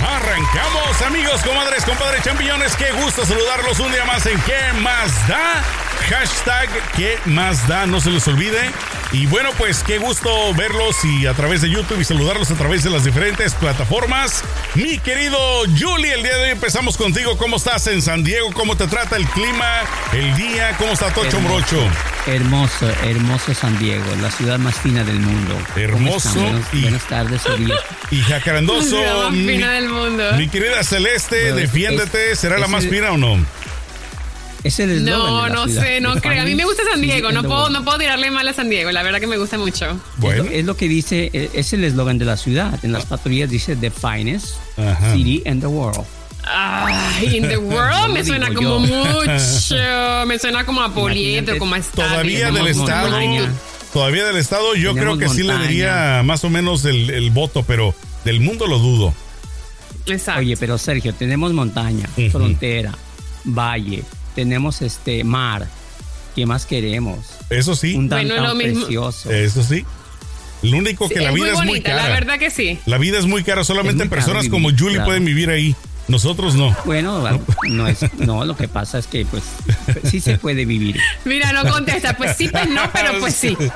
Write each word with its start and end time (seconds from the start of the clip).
Arrancamos, 0.00 1.02
amigos, 1.02 1.42
comadres, 1.42 1.84
compadres, 1.84 2.22
champiñones. 2.24 2.74
Qué 2.76 2.90
gusto 2.92 3.24
saludarlos 3.24 3.78
un 3.80 3.92
día 3.92 4.04
más 4.04 4.24
en 4.26 4.40
¿Qué 4.42 4.72
más 4.80 5.28
da? 5.28 5.62
Hashtag 6.08 6.68
¿Qué 6.96 7.18
más 7.26 7.66
da? 7.68 7.86
No 7.86 8.00
se 8.00 8.10
les 8.10 8.26
olvide. 8.26 8.70
Y 9.12 9.26
bueno, 9.26 9.50
pues 9.58 9.82
qué 9.84 9.98
gusto 9.98 10.54
verlos 10.54 11.04
y 11.04 11.26
a 11.26 11.34
través 11.34 11.60
de 11.60 11.68
YouTube 11.70 12.00
y 12.00 12.04
saludarlos 12.04 12.50
a 12.50 12.54
través 12.54 12.82
de 12.82 12.90
las 12.90 13.04
diferentes 13.04 13.54
plataformas. 13.54 14.42
Mi 14.74 14.98
querido 14.98 15.38
Julie, 15.78 16.14
el 16.14 16.22
día 16.22 16.36
de 16.36 16.51
hoy 16.51 16.51
empezamos 16.62 16.96
contigo. 16.96 17.36
¿Cómo 17.36 17.56
estás 17.56 17.88
en 17.88 18.00
San 18.00 18.22
Diego? 18.22 18.52
¿Cómo 18.52 18.76
te 18.76 18.86
trata 18.86 19.16
el 19.16 19.26
clima, 19.26 19.80
el 20.12 20.36
día? 20.36 20.76
¿Cómo 20.78 20.92
está 20.92 21.12
Tocho 21.12 21.38
Hermoso. 21.38 21.48
Morocho? 21.76 21.88
Hermoso, 22.28 22.88
hermoso 23.02 23.52
San 23.52 23.76
Diego, 23.80 24.04
la 24.22 24.30
ciudad 24.30 24.60
más 24.60 24.76
fina 24.76 25.02
del 25.02 25.18
mundo. 25.18 25.58
¿Cómo 25.74 25.84
Hermoso? 25.84 26.40
Buenas, 26.40 26.64
y- 26.72 26.82
buenas 26.82 27.02
tardes 27.08 27.44
o 27.46 27.56
días. 27.56 27.80
Y 28.12 28.20
jacarandoso. 28.20 29.02
La 29.02 29.14
más 29.24 29.32
mi, 29.32 29.44
fina 29.54 29.72
del 29.72 29.88
mundo. 29.88 30.22
mi 30.38 30.46
querida 30.48 30.84
Celeste, 30.84 31.40
Bueno, 31.40 31.56
defiéndete. 31.56 32.30
es- 32.30 32.38
¿Será 32.38 32.58
la 32.58 32.68
más 32.68 32.84
el- 32.84 32.90
fina 32.90 33.10
o 33.10 33.18
no? 33.18 33.44
Es 34.62 34.78
el 34.78 35.04
No, 35.04 35.42
de 35.42 35.48
la 35.48 35.54
no 35.56 35.66
ciudad. 35.66 35.82
sé, 35.82 36.00
no 36.00 36.14
creo. 36.14 36.42
A 36.42 36.44
mí 36.44 36.54
me 36.54 36.64
gusta 36.64 36.84
San 36.88 37.00
Diego. 37.02 37.32
No 37.32 37.42
puedo, 37.42 37.70
no 37.70 37.82
puedo 37.84 37.98
tirarle 37.98 38.30
mal 38.30 38.46
a 38.46 38.52
San 38.52 38.70
Diego. 38.70 38.92
La 38.92 39.02
verdad 39.02 39.18
que 39.18 39.26
me 39.26 39.36
gusta 39.36 39.58
mucho. 39.58 39.90
Es 39.90 39.96
Bueno. 40.18 40.44
lo, 40.44 40.50
es 40.52 40.64
lo 40.64 40.76
que 40.76 40.86
dice, 40.86 41.28
eh, 41.32 41.50
es 41.54 41.72
el 41.72 41.82
eslogan 41.82 42.18
de 42.18 42.24
la 42.24 42.36
ciudad. 42.36 42.78
En 42.84 42.92
las 42.92 43.04
patrullas 43.06 43.50
dice 43.50 43.74
The 43.74 43.90
finest 43.90 44.54
Ajá. 44.78 45.12
city 45.12 45.42
in 45.44 45.58
the 45.58 45.66
world. 45.66 46.06
Ay, 46.44 47.36
in 47.36 47.48
the 47.48 47.56
world 47.58 47.92
No 47.92 48.08
me 48.08 48.24
suena 48.24 48.52
como 48.52 48.84
yo. 48.84 48.94
mucho. 48.96 50.26
Me 50.26 50.38
suena 50.38 50.64
como 50.64 50.82
a 50.82 50.92
Polieto, 50.92 51.52
Imagínate, 51.52 51.58
como 51.58 51.74
a 51.74 51.78
estadio. 51.78 52.08
Todavía 52.10 52.50
del 52.50 52.66
estado. 52.68 53.10
montaña. 53.10 53.52
Todavía 53.92 54.24
del 54.24 54.36
estado, 54.36 54.74
yo 54.74 54.94
creo 54.94 55.18
que 55.18 55.28
sí 55.28 55.42
le 55.42 55.52
daría 55.52 56.22
más 56.24 56.44
o 56.44 56.50
menos 56.50 56.84
el, 56.86 57.10
el 57.10 57.30
voto, 57.30 57.62
pero 57.62 57.94
del 58.24 58.40
mundo 58.40 58.66
lo 58.66 58.78
dudo. 58.78 59.14
Exacto. 60.06 60.40
Oye, 60.40 60.56
pero 60.56 60.78
Sergio, 60.78 61.12
tenemos 61.14 61.52
montaña, 61.52 62.08
frontera, 62.30 62.92
valle, 63.44 64.02
tenemos 64.34 64.82
este 64.82 65.22
mar. 65.24 65.68
¿Qué 66.34 66.46
más 66.46 66.64
queremos? 66.64 67.18
Eso 67.50 67.76
sí, 67.76 67.94
Un 67.94 68.08
Bueno, 68.08 68.34
downtown 68.34 68.48
lo 68.58 68.64
mismo. 68.64 68.80
precioso. 68.86 69.30
eso 69.30 69.62
sí. 69.62 69.84
Lo 70.62 70.78
único 70.78 71.06
Sí, 71.08 71.14
que 71.14 71.20
la 71.20 71.28
es 71.28 71.34
vida 71.34 71.44
muy 71.44 71.50
es 71.52 71.58
muy 71.58 71.66
bonita, 71.68 71.90
cara. 71.90 72.02
la 72.04 72.08
verdad 72.14 72.38
que 72.38 72.50
sí. 72.50 72.78
La 72.86 72.96
vida 72.96 73.18
es 73.18 73.26
muy 73.26 73.44
cara, 73.44 73.62
solamente 73.64 74.04
muy 74.04 74.08
personas 74.08 74.44
caro 74.44 74.50
como 74.52 74.70
Julie 74.70 74.92
claro. 74.94 75.04
pueden 75.04 75.24
vivir 75.26 75.50
ahí. 75.50 75.76
Nosotros 76.12 76.54
no. 76.56 76.76
Bueno, 76.84 77.26
no 77.70 77.86
es, 77.88 78.00
no, 78.18 78.44
lo 78.44 78.54
que 78.54 78.68
pasa 78.68 78.98
es 78.98 79.06
que 79.06 79.24
pues 79.24 79.42
sí 80.04 80.20
se 80.20 80.36
puede 80.36 80.66
vivir. 80.66 81.00
Mira, 81.24 81.52
no 81.54 81.64
contesta. 81.70 82.14
Pues 82.18 82.36
sí, 82.36 82.48
pues 82.48 82.68
no, 82.68 82.82
pero 82.92 83.18
pues 83.18 83.34
sí. 83.34 83.56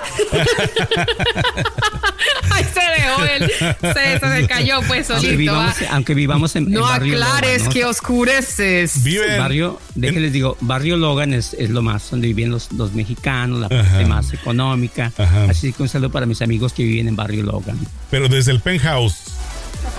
Ay, 2.51 2.65
se 2.65 2.81
dejó 2.81 3.25
él. 3.25 3.51
Se, 3.81 4.19
se 4.41 4.47
cayó 4.49 4.81
pues 4.87 5.09
Aunque 5.11 5.27
solito. 5.29 5.39
vivamos, 5.39 5.75
ah. 5.83 5.87
aunque 5.93 6.15
vivamos 6.15 6.57
en, 6.57 6.71
No 6.71 6.83
barrio 6.83 7.15
aclares 7.15 7.53
Logan, 7.59 7.65
¿no? 7.65 7.71
que 7.73 7.85
oscureces. 7.87 9.03
Vive 9.03 9.33
en- 9.35 9.39
barrio, 9.41 9.81
déjenles 9.95 10.33
digo, 10.33 10.57
barrio 10.61 10.97
Logan 10.97 11.33
es, 11.33 11.55
es 11.55 11.71
lo 11.71 11.81
más 11.83 12.11
donde 12.11 12.29
viven 12.29 12.51
los, 12.51 12.71
los 12.73 12.93
mexicanos, 12.93 13.61
la 13.61 13.67
Ajá. 13.67 13.89
parte 13.91 14.07
más 14.07 14.33
económica. 14.33 15.13
Ajá. 15.17 15.45
Así 15.49 15.73
que 15.73 15.83
un 15.83 15.89
saludo 15.89 16.11
para 16.11 16.27
mis 16.27 16.43
amigos 16.43 16.73
que 16.73 16.83
viven 16.85 17.09
en 17.09 17.17
barrio 17.17 17.43
Logan. 17.45 17.79
pero 18.11 18.29
desde 18.29 18.53
el 18.53 18.61
penthouse. 18.61 19.15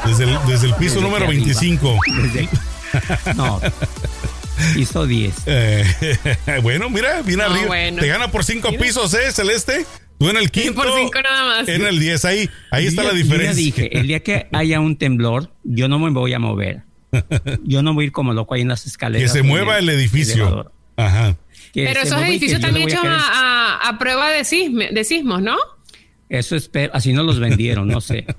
Desde 0.05 0.23
el, 0.25 0.37
desde 0.47 0.67
el 0.67 0.73
piso 0.75 0.95
Desde 0.95 1.01
número 1.01 1.25
aquí 1.25 1.37
arriba. 1.37 1.59
25. 1.59 1.99
Desde- 2.23 2.49
no, 3.35 3.59
hizo 4.75 5.05
10. 5.05 5.35
Eh, 5.45 5.83
bueno, 6.63 6.89
mira, 6.89 7.21
bien 7.21 7.39
No, 7.39 7.45
arriba. 7.45 7.67
bueno. 7.67 8.01
Te 8.01 8.07
gana 8.07 8.29
por 8.31 8.43
cinco 8.43 8.69
Mira. 8.71 8.81
pisos, 8.83 9.13
¿eh, 9.13 9.31
Celeste? 9.31 9.85
Tú 10.19 10.29
en 10.29 10.37
el 10.37 10.49
quinto. 10.51 10.73
Por 10.81 10.93
cinco 10.97 11.21
nada 11.21 11.43
más. 11.45 11.67
En 11.67 11.85
el 11.85 11.99
10, 11.99 12.25
ahí, 12.25 12.49
ahí 12.71 12.87
está 12.87 13.03
Yo 13.03 13.09
la 13.09 13.13
ya- 13.13 13.19
yo 13.19 13.25
ya 13.25 13.33
diferencia. 13.33 13.63
dije, 13.63 13.97
el 13.99 14.07
día 14.07 14.21
que 14.21 14.47
haya 14.51 14.79
un 14.79 14.97
temblor, 14.97 15.51
yo 15.63 15.87
no 15.87 15.99
me 15.99 16.09
voy 16.11 16.33
a 16.33 16.39
mover. 16.39 16.83
Yo 17.63 17.81
no 17.83 17.93
voy 17.93 18.03
a 18.03 18.07
ir 18.07 18.11
como 18.11 18.33
loco 18.33 18.53
ahí 18.53 18.61
en 18.61 18.67
las 18.67 18.83
que 18.83 18.89
escaleras. 18.89 19.31
se 19.31 19.39
o 19.39 19.41
en 19.41 19.47
mueva 19.47 19.77
el 19.79 19.87
edificio. 19.89 20.33
elevador. 20.43 20.71
Ajá. 20.97 21.37
Que 21.73 21.85
Pero 21.85 22.01
se 22.01 22.07
esos 22.07 22.19
que 22.19 22.25
edificios 22.27 22.63
a 22.63 22.69
hechos 22.69 22.99
a, 23.05 23.77
a- 23.85 23.89
a 23.89 23.97
prueba 23.97 24.29
de, 24.29 24.41
sisme- 24.41 24.91
de 24.91 25.03
sismos, 25.05 25.41
¿no? 25.41 25.55
Eso 26.29 26.57
espero, 26.57 26.93
así 26.93 27.13
no 27.13 27.23
los 27.23 27.39
vendieron, 27.39 27.87
no 27.87 28.01
sé. 28.01 28.25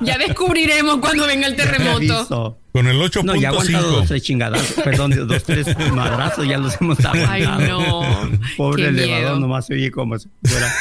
Ya 0.00 0.18
descubriremos 0.18 0.98
cuando 0.98 1.26
venga 1.26 1.46
el 1.46 1.56
terremoto. 1.56 2.58
Con 2.72 2.88
el 2.88 2.98
No, 2.98 3.36
ya 3.36 3.48
aguantado 3.50 3.90
dos, 3.90 4.04
8.5. 4.04 4.08
tres 4.08 4.22
chingadazos, 4.22 4.72
perdón, 4.84 5.28
dos, 5.28 5.42
tres 5.44 5.66
madrazos, 5.92 6.46
ya 6.48 6.58
los 6.58 6.80
hemos 6.80 6.98
Ay, 7.04 7.42
aguantado. 7.44 7.80
no. 7.80 8.38
Pobre 8.56 8.88
elevador, 8.88 9.38
nomás 9.40 9.66
se 9.66 9.74
oye 9.74 9.90
como 9.90 10.18
si 10.18 10.28
fuera. 10.44 10.72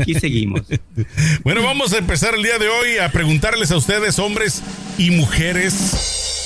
Aquí 0.00 0.14
seguimos. 0.14 0.62
Bueno, 1.44 1.62
vamos 1.62 1.92
a 1.92 1.98
empezar 1.98 2.34
el 2.34 2.42
día 2.42 2.58
de 2.58 2.68
hoy 2.68 2.98
a 2.98 3.10
preguntarles 3.12 3.70
a 3.70 3.76
ustedes, 3.76 4.18
hombres 4.18 4.62
y 4.98 5.10
mujeres, 5.12 5.74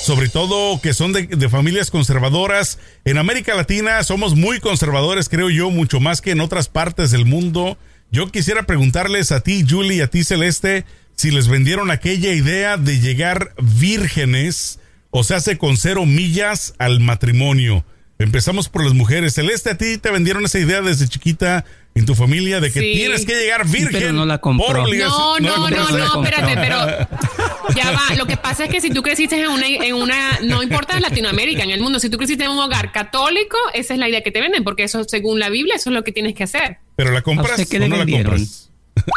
sobre 0.04 0.28
todo 0.28 0.78
que 0.80 0.92
son 0.92 1.12
de, 1.14 1.26
de 1.26 1.48
familias 1.48 1.90
conservadoras. 1.90 2.78
En 3.04 3.16
América 3.18 3.54
Latina 3.54 4.02
somos 4.02 4.34
muy 4.34 4.60
conservadores, 4.60 5.28
creo 5.30 5.48
yo, 5.48 5.70
mucho 5.70 6.00
más 6.00 6.20
que 6.20 6.32
en 6.32 6.40
otras 6.40 6.68
partes 6.68 7.10
del 7.10 7.24
mundo. 7.24 7.78
Yo 8.12 8.30
quisiera 8.30 8.64
preguntarles 8.64 9.32
a 9.32 9.40
ti, 9.40 9.64
Julie, 9.68 9.96
y 9.96 10.00
a 10.02 10.06
ti, 10.06 10.22
Celeste, 10.22 10.84
si 11.16 11.30
les 11.30 11.48
vendieron 11.48 11.90
aquella 11.90 12.32
idea 12.32 12.76
de 12.76 13.00
llegar 13.00 13.54
vírgenes, 13.60 14.78
o 15.10 15.24
sea, 15.24 15.38
hace 15.38 15.56
con 15.58 15.76
cero 15.78 16.04
millas 16.06 16.74
al 16.78 17.00
matrimonio. 17.00 17.84
Empezamos 18.18 18.68
por 18.68 18.84
las 18.84 18.92
mujeres. 18.92 19.34
Celeste, 19.34 19.70
a 19.70 19.78
ti 19.78 19.96
te 19.98 20.10
vendieron 20.10 20.44
esa 20.44 20.58
idea 20.58 20.80
desde 20.82 21.08
chiquita 21.08 21.64
en 21.94 22.04
tu 22.06 22.14
familia 22.14 22.60
de 22.60 22.70
que 22.70 22.80
Sí. 22.80 22.92
tienes 22.94 23.24
que 23.26 23.34
llegar 23.34 23.66
virgen. 23.66 23.92
pero 24.00 24.12
no 24.12 24.26
la 24.26 24.38
compró. 24.38 24.86
No, 24.86 25.40
no, 25.40 25.68
no, 25.70 25.70
no, 25.70 26.08
compró. 26.12 26.22
espérate, 26.30 26.54
pero 26.54 26.76
ya 27.76 27.90
va. 27.92 28.14
Lo 28.16 28.26
que 28.26 28.36
pasa 28.36 28.64
es 28.64 28.70
que 28.70 28.80
si 28.82 28.90
tú 28.90 29.02
creciste 29.02 29.40
en 29.42 29.48
una, 29.48 29.66
en 29.66 29.94
una, 29.94 30.38
no 30.42 30.62
importa 30.62 31.00
Latinoamérica, 31.00 31.64
en 31.64 31.70
el 31.70 31.80
mundo, 31.80 31.98
si 31.98 32.10
tú 32.10 32.18
creciste 32.18 32.44
en 32.44 32.50
un 32.50 32.58
hogar 32.58 32.92
católico, 32.92 33.56
esa 33.74 33.94
es 33.94 33.98
la 33.98 34.08
idea 34.08 34.22
que 34.22 34.30
te 34.30 34.40
venden, 34.40 34.62
porque 34.64 34.84
eso, 34.84 35.02
según 35.04 35.38
la 35.40 35.48
Biblia, 35.48 35.74
eso 35.76 35.90
es 35.90 35.94
lo 35.94 36.04
que 36.04 36.12
tienes 36.12 36.34
que 36.34 36.44
hacer. 36.44 36.78
Pero 36.96 37.10
la 37.12 37.18
¿A 37.18 37.22
compras 37.22 37.58
usted 37.60 37.68
qué 37.68 37.84
o 37.84 37.88
no 37.88 37.96
la 37.96 38.06
compras. 38.06 38.71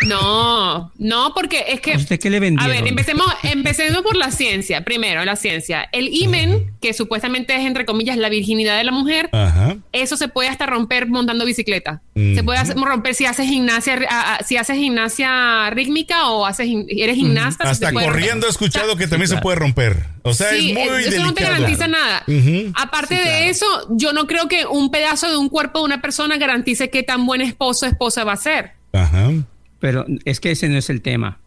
No, 0.07 0.91
no, 0.97 1.33
porque 1.33 1.65
es 1.69 1.81
que. 1.81 1.93
¿A 1.93 1.97
usted 1.97 2.19
qué 2.19 2.29
le 2.29 2.37
A 2.37 2.39
vendieron? 2.41 2.71
ver, 2.75 2.87
empecemos, 2.87 3.25
empecemos 3.43 4.01
por 4.01 4.15
la 4.15 4.31
ciencia. 4.31 4.83
Primero, 4.83 5.23
la 5.25 5.35
ciencia. 5.35 5.87
El 5.91 6.09
imen, 6.13 6.73
que 6.81 6.93
supuestamente 6.93 7.55
es, 7.55 7.61
entre 7.65 7.85
comillas, 7.85 8.17
la 8.17 8.29
virginidad 8.29 8.77
de 8.77 8.83
la 8.83 8.91
mujer, 8.91 9.29
Ajá. 9.31 9.77
eso 9.91 10.17
se 10.17 10.27
puede 10.27 10.49
hasta 10.49 10.65
romper 10.65 11.07
montando 11.07 11.45
bicicleta. 11.45 12.01
Se 12.15 12.43
puede 12.43 12.59
hacer- 12.59 12.75
romper 12.77 13.13
si 13.15 13.25
haces 13.25 13.47
gimnasia, 13.47 13.99
a- 14.09 14.35
a- 14.35 14.43
si 14.43 14.57
haces 14.57 14.77
gimnasia 14.77 15.69
rítmica 15.71 16.29
o 16.29 16.45
haces 16.45 16.67
eres 16.89 17.15
gimnasta. 17.15 17.69
Hasta 17.69 17.87
te 17.87 17.93
puede 17.93 18.05
romper. 18.07 18.21
corriendo 18.23 18.47
he 18.47 18.49
escuchado 18.49 18.95
que 18.95 19.07
también 19.07 19.27
se 19.27 19.33
claro. 19.33 19.43
puede 19.43 19.55
romper. 19.57 20.05
O 20.23 20.33
sea, 20.33 20.49
Sí, 20.51 20.69
es 20.71 20.73
muy 20.75 20.83
eso 20.83 20.93
delicado. 20.95 21.23
no 21.25 21.33
te 21.33 21.43
garantiza 21.43 21.87
nada. 21.87 22.23
Aparte 22.75 23.15
de 23.15 23.49
eso, 23.49 23.65
yo 23.91 24.13
no 24.13 24.27
creo 24.27 24.47
que 24.47 24.65
un 24.65 24.91
pedazo 24.91 25.29
de 25.29 25.37
un 25.37 25.49
cuerpo 25.49 25.79
de 25.79 25.85
una 25.85 26.01
persona 26.01 26.37
garantice 26.37 26.89
qué 26.89 27.03
tan 27.03 27.25
buen 27.25 27.41
esposo 27.41 27.85
o 27.85 27.89
esposa 27.89 28.23
va 28.23 28.33
a 28.33 28.37
ser. 28.37 28.71
Ajá. 28.93 29.29
Pero 29.85 30.05
es 30.25 30.39
que 30.39 30.49
ese 30.49 30.67
no 30.67 30.77
es 30.79 30.89
el 30.89 31.01
tema. 31.03 31.39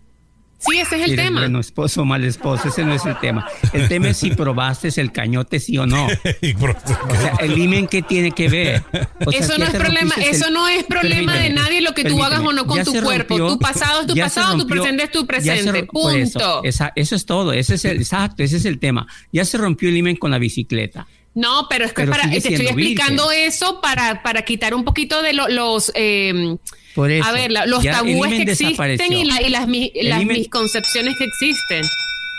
Sí, 0.61 0.79
ese 0.79 0.97
es 1.03 1.11
el 1.11 1.17
tema. 1.17 1.41
Bueno, 1.41 1.59
esposo 1.61 2.03
o 2.03 2.05
mal 2.05 2.25
esposo, 2.25 2.69
ese 2.69 2.85
no 2.85 2.93
es 2.95 3.05
el 3.05 3.17
tema. 3.19 3.47
El 3.73 3.89
tema 3.89 4.09
es 4.11 4.17
si 4.17 4.31
probaste 4.31 4.89
el 5.01 5.11
cañote, 5.13 5.59
sí 5.61 5.77
o 5.79 5.87
no. 5.87 6.07
O 6.07 7.15
sea, 7.15 7.33
el 7.41 7.57
imen, 7.59 7.87
¿qué 7.89 8.03
tiene 8.03 8.31
que 8.33 8.49
ver? 8.49 8.83
O 9.25 9.31
sea, 9.33 9.41
eso 9.41 9.59
no 9.59 9.65
es 9.65 9.71
problema, 9.75 10.15
el- 10.17 10.23
eso 10.25 10.51
no 10.51 10.69
es 10.69 10.85
problema 10.85 11.35
de 11.37 11.51
nadie 11.51 11.81
lo 11.81 11.95
que 11.95 12.05
tú 12.05 12.23
hagas 12.23 12.41
o 12.41 12.53
no 12.53 12.65
con 12.67 12.77
Ya 12.77 12.85
tu 12.85 12.93
cuerpo. 12.93 13.37
rompió- 13.39 13.49
tu 13.55 13.59
pasado 13.59 14.01
es 14.03 14.07
tu 14.09 14.15
pasado, 14.17 14.53
tu 14.53 14.59
rompió- 14.69 14.69
presente 14.83 15.03
es 15.05 15.11
tu 15.11 15.27
presente. 15.27 15.79
eso, 15.81 15.87
Punto. 15.89 16.65
esa- 16.65 16.93
eso 16.97 17.15
es 17.17 17.25
todo. 17.27 17.53
Ese 17.53 17.75
es 17.75 17.85
el, 17.85 17.97
exacto, 17.99 18.43
ese 18.45 18.57
es 18.59 18.65
el 18.65 18.79
tema. 18.79 19.07
Ya 19.33 19.45
se 19.45 19.59
rompió 19.59 19.89
el 19.89 19.97
imen 19.97 20.17
con 20.17 20.31
la 20.31 20.39
bicicleta. 20.39 21.07
No, 21.39 21.67
pero 21.71 21.85
es 21.85 21.93
que 21.93 22.03
Pero 22.03 22.11
para, 22.13 22.25
sigue 22.25 22.41
te 22.41 22.49
estoy 22.55 22.67
explicando 22.67 23.29
virgen. 23.29 23.47
eso 23.49 23.81
para, 23.81 24.23
para 24.25 24.43
quitar 24.43 24.75
un 24.75 24.85
poquito 24.85 25.23
de 25.23 25.35
lo- 25.35 25.47
los 25.49 25.93
eh, 25.95 26.57
Por 26.97 27.13
eso. 27.13 27.25
a 27.25 27.31
ver, 27.33 27.53
la- 27.53 27.65
los 27.67 27.85
tabúes 27.85 28.33
que 28.33 28.43
existen 28.51 29.13
y, 29.13 29.25
la- 29.25 29.41
y 29.43 29.49
las, 29.51 29.69
mi- 29.69 29.93
El 29.95 30.09
las 30.09 30.25
misconcepciones 30.25 31.17
que 31.17 31.25
existen. 31.25 31.83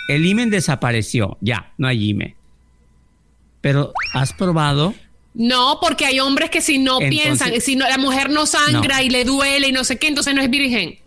El 0.09 0.25
imen 0.25 0.49
desapareció. 0.49 1.37
Ya, 1.39 1.71
no 1.77 1.87
hay 1.87 2.09
imen. 2.09 2.35
Pero 3.61 3.93
has 4.13 4.33
probado 4.33 4.93
No, 5.33 5.77
porque 5.81 6.05
hay 6.05 6.19
hombres 6.19 6.49
que 6.49 6.59
si 6.59 6.77
no 6.79 6.99
Entonces- 6.99 7.09
piensan, 7.09 7.61
si 7.61 7.75
no, 7.77 7.87
la 7.87 7.97
mujer 7.97 8.29
no 8.29 8.45
sangra 8.45 8.97
No. 8.97 9.03
y 9.03 9.09
le 9.09 9.23
duele 9.23 9.67
y 9.69 9.71
no 9.71 9.83
sé 9.85 9.97
qué, 9.97 10.07
entonces 10.07 10.33
no 10.35 10.41
es 10.41 10.49
virgen. 10.49 10.97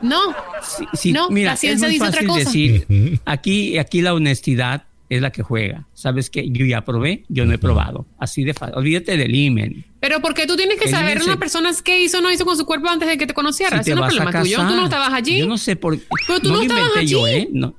No. 0.00 0.34
Sí, 0.62 0.84
sí, 0.94 1.12
No, 1.12 1.28
mira, 1.30 1.52
la 1.52 1.56
ciencia 1.56 1.86
es 1.86 1.92
muy 1.98 1.98
dice 2.08 2.18
otra 2.18 2.26
cosa. 2.26 2.38
decir, 2.44 3.20
aquí, 3.24 3.78
aquí 3.78 4.00
la 4.00 4.14
honestidad 4.14 4.84
es 5.08 5.22
la 5.22 5.30
que 5.32 5.42
juega. 5.42 5.86
¿Sabes 5.94 6.28
qué? 6.30 6.48
Yo 6.50 6.66
ya 6.66 6.84
probé, 6.84 7.24
yo 7.28 7.44
no 7.46 7.52
he 7.54 7.58
probado. 7.58 8.06
Así 8.18 8.44
de 8.44 8.52
fácil. 8.54 8.76
Olvídate 8.76 9.16
del 9.16 9.34
imen. 9.34 9.84
Pero 10.00 10.20
porque 10.20 10.46
tú 10.46 10.56
tienes 10.56 10.78
que 10.78 10.84
El 10.84 10.90
saber 10.90 11.16
una 11.22 11.32
se- 11.32 11.38
persona 11.38 11.70
qué 11.82 12.00
hizo 12.02 12.18
o 12.18 12.20
no 12.20 12.30
hizo 12.30 12.44
con 12.44 12.56
su 12.56 12.66
cuerpo 12.66 12.88
antes 12.88 13.08
de 13.08 13.16
que 13.16 13.26
te 13.26 13.34
conociera. 13.34 13.82
Si 13.82 13.90
Ese 13.90 13.98
no 13.98 14.06
es 14.06 14.14
problema 14.14 14.40
tuyo. 14.42 14.56
Tú 14.58 14.74
no 14.76 14.84
estabas 14.84 15.12
allí. 15.12 15.38
Yo 15.38 15.46
no 15.46 15.56
sé 15.58 15.76
por 15.76 15.98
Pero 16.26 16.40
tú 16.40 16.48
no 16.50 16.56
no 16.56 16.64
lo 16.64 16.64
inventé 16.64 17.06
yo, 17.06 17.24
allí. 17.24 17.36
¿eh? 17.36 17.48
No, 17.52 17.74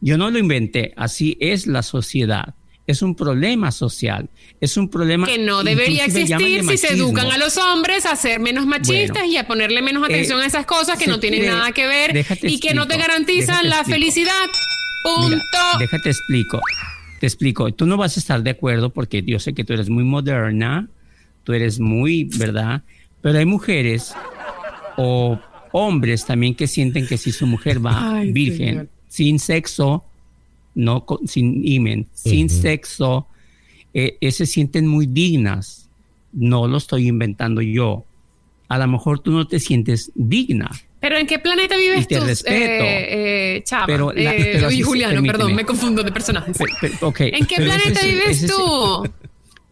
yo 0.00 0.16
no 0.18 0.30
lo 0.30 0.38
inventé. 0.38 0.94
Así 0.96 1.36
es 1.40 1.66
la 1.66 1.82
sociedad. 1.82 2.54
Es 2.86 3.00
un 3.00 3.14
problema 3.14 3.70
social. 3.72 4.28
Es 4.60 4.76
un 4.76 4.90
problema 4.90 5.26
que 5.26 5.38
no 5.38 5.64
debería 5.64 6.04
existir 6.04 6.62
si 6.68 6.76
se 6.76 6.92
educan 6.92 7.30
a 7.32 7.38
los 7.38 7.56
hombres 7.56 8.04
a 8.04 8.14
ser 8.14 8.40
menos 8.40 8.66
machistas 8.66 9.20
Bueno. 9.22 9.32
y 9.32 9.36
a 9.38 9.46
ponerle 9.46 9.80
menos 9.80 10.04
atención 10.04 10.40
Eh, 10.40 10.44
a 10.44 10.46
esas 10.46 10.66
cosas 10.66 10.98
que 10.98 11.06
no 11.06 11.18
tienen 11.18 11.46
nada 11.46 11.72
que 11.72 11.86
ver 11.86 12.26
y 12.42 12.60
que 12.60 12.74
no 12.74 12.86
te 12.86 12.98
garantizan 12.98 13.70
la 13.70 13.76
explico. 13.76 13.98
felicidad. 14.00 14.32
Punto. 15.04 15.28
Mira, 15.28 15.42
déjate 15.78 16.08
explico. 16.10 16.60
Te 17.20 17.26
explico. 17.26 17.72
Tú 17.72 17.86
no 17.86 17.96
vas 17.96 18.16
a 18.16 18.20
estar 18.20 18.42
de 18.42 18.50
acuerdo 18.50 18.90
porque 18.90 19.22
yo 19.22 19.38
sé 19.38 19.54
que 19.54 19.64
tú 19.64 19.72
eres 19.74 19.88
muy 19.88 20.02
moderna, 20.04 20.88
tú 21.44 21.52
eres 21.52 21.78
muy, 21.78 22.24
¿verdad? 22.38 22.82
Pero 23.20 23.38
hay 23.38 23.46
mujeres 23.46 24.12
o 24.96 25.38
hombres 25.72 26.24
también 26.24 26.54
que 26.54 26.66
sienten 26.66 27.06
que 27.06 27.18
si 27.18 27.32
su 27.32 27.46
mujer 27.46 27.84
va 27.84 28.16
Ay, 28.18 28.32
virgen, 28.32 28.68
señor. 28.68 28.88
sin 29.08 29.38
sexo, 29.38 30.04
no 30.74 31.04
con- 31.06 31.26
sin 31.28 31.66
imen, 31.66 32.06
sin 32.12 32.48
sexo, 32.50 33.26
eh, 33.92 34.16
eh, 34.20 34.30
se 34.32 34.46
sienten 34.46 34.86
muy 34.86 35.06
dignas. 35.06 35.88
No 36.32 36.66
lo 36.66 36.78
estoy 36.78 37.08
inventando 37.08 37.60
yo. 37.62 38.04
A 38.74 38.78
lo 38.78 38.88
mejor 38.88 39.20
tú 39.20 39.30
no 39.30 39.46
te 39.46 39.60
sientes 39.60 40.10
digna. 40.14 40.70
Pero 41.00 41.16
¿en 41.18 41.26
qué 41.26 41.38
planeta 41.38 41.76
vives 41.76 42.06
Y 42.10 42.14
tú? 42.14 42.24
respeto. 42.24 42.84
Eh, 42.84 43.56
eh, 43.56 43.62
Chava. 43.64 43.86
Pero 43.86 44.12
la- 44.12 44.34
Eh, 44.34 44.50
pero 44.54 44.70
se- 44.70 44.82
Juliano, 44.82 45.12
permíteme. 45.14 45.38
perdón, 45.38 45.54
me 45.54 45.64
confundo 45.64 46.02
de 46.02 46.10
personajes. 46.12 46.56
¿En 46.60 47.46
qué 47.46 47.54
ese 47.54 47.64
planeta 47.64 48.00
vives 48.06 48.28
ese 48.42 48.48
tú? 48.48 49.04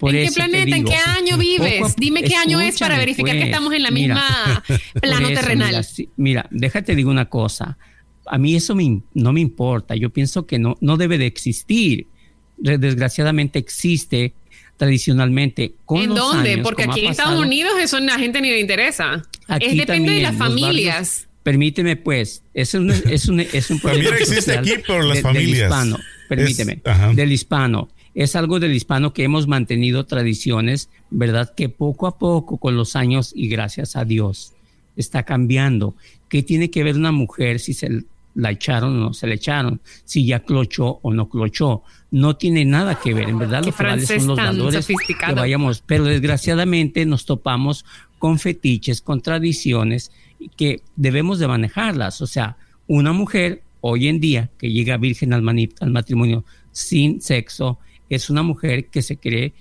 ¿En 0.02 0.26
qué 0.28 0.32
planeta? 0.34 0.76
¿En 0.76 0.84
qué 0.84 0.94
año 0.96 1.38
vives? 1.38 1.96
Dime 1.96 2.22
qué 2.22 2.34
año 2.36 2.60
es 2.60 2.78
para 2.78 2.98
verificar 2.98 3.32
que 3.34 3.38
pues. 3.40 3.48
estamos 3.50 3.72
en 3.72 3.82
la 3.82 3.90
Mira, 3.90 4.14
misma 4.14 4.64
plano 5.00 5.28
eso, 5.28 5.40
terrenal. 5.40 5.68
Mira, 5.68 5.82
sí, 5.82 6.08
mira, 6.16 6.46
déjate 6.50 6.94
digo 6.94 7.10
una 7.10 7.26
cosa. 7.28 7.78
A 8.26 8.38
mí 8.38 8.54
eso 8.54 8.74
me 8.74 9.00
no 9.14 9.32
me 9.32 9.40
importa. 9.40 9.96
Yo 9.96 10.10
pienso 10.10 10.46
que 10.46 10.58
no, 10.58 10.76
no 10.80 10.96
debe 10.96 11.18
de 11.18 11.26
existir. 11.26 12.06
Desgraciadamente 12.58 13.58
existe 13.58 14.34
tradicionalmente. 14.76 15.74
Con 15.84 16.02
¿En 16.02 16.08
los 16.10 16.18
dónde? 16.18 16.52
años, 16.54 16.64
Porque 16.64 16.84
aquí 16.84 17.00
en 17.04 17.10
Estados 17.10 17.40
Unidos 17.40 17.72
eso 17.80 17.96
a 17.96 18.00
la 18.00 18.18
gente 18.18 18.40
ni 18.40 18.50
le 18.50 18.60
interesa. 18.60 19.22
aquí 19.48 19.66
es 19.66 19.76
depende 19.76 20.12
de 20.12 20.22
también, 20.22 20.22
las 20.22 20.38
barrios- 20.38 20.60
familias. 20.60 21.28
permíteme, 21.42 21.96
pues. 21.96 22.42
Es 22.54 22.74
un, 22.74 22.90
es 22.90 23.28
un, 23.28 23.40
es 23.40 23.70
un 23.70 23.80
También 23.80 23.80
problema 23.80 24.16
existe 24.16 24.40
social 24.54 24.58
aquí, 24.64 24.72
pero 24.86 25.02
las 25.02 25.16
de- 25.16 25.22
familias. 25.22 25.52
Del 25.58 25.62
hispano. 25.64 25.98
Permíteme. 26.28 26.80
Es- 26.84 27.16
del 27.16 27.32
hispano. 27.32 27.88
Es 28.14 28.36
algo 28.36 28.60
del 28.60 28.74
hispano 28.74 29.14
que 29.14 29.24
hemos 29.24 29.46
mantenido 29.48 30.04
tradiciones, 30.04 30.90
¿verdad? 31.10 31.54
Que 31.54 31.70
poco 31.70 32.06
a 32.06 32.18
poco, 32.18 32.58
con 32.58 32.76
los 32.76 32.94
años 32.94 33.32
y 33.34 33.48
gracias 33.48 33.96
a 33.96 34.04
Dios, 34.04 34.52
está 34.96 35.22
cambiando. 35.22 35.94
¿Qué 36.28 36.42
tiene 36.42 36.70
que 36.70 36.82
ver 36.84 36.96
una 36.96 37.10
mujer 37.12 37.58
si 37.58 37.72
se 37.72 38.02
la 38.34 38.50
echaron 38.50 38.96
o 38.96 39.00
no 39.00 39.14
se 39.14 39.26
la 39.26 39.34
echaron? 39.34 39.80
Si 40.04 40.26
ya 40.26 40.40
clochó 40.40 41.00
o 41.02 41.12
no 41.12 41.28
clochó. 41.28 41.82
No 42.10 42.36
tiene 42.36 42.64
nada 42.64 42.96
que 42.96 43.14
ver. 43.14 43.28
En 43.28 43.38
verdad, 43.38 43.62
Qué 43.62 43.70
lo 43.70 43.76
que 43.76 43.82
vale 43.82 44.00
francés 44.06 44.22
son 44.22 44.28
los 44.28 44.36
valores 44.36 44.86
que 44.86 45.34
vayamos. 45.34 45.82
Pero 45.86 46.04
desgraciadamente 46.04 47.06
nos 47.06 47.24
topamos 47.24 47.84
con 48.18 48.38
fetiches, 48.38 49.00
con 49.00 49.20
tradiciones 49.20 50.12
que 50.56 50.82
debemos 50.96 51.38
de 51.38 51.48
manejarlas. 51.48 52.20
O 52.20 52.26
sea, 52.26 52.56
una 52.86 53.12
mujer 53.12 53.62
hoy 53.80 54.08
en 54.08 54.20
día 54.20 54.50
que 54.58 54.70
llega 54.70 54.96
virgen 54.96 55.32
al, 55.32 55.46
al 55.80 55.90
matrimonio 55.90 56.44
sin 56.70 57.20
sexo 57.20 57.78
es 58.08 58.30
una 58.30 58.42
mujer 58.42 58.86
que 58.86 59.02
se 59.02 59.16
cree, 59.16 59.52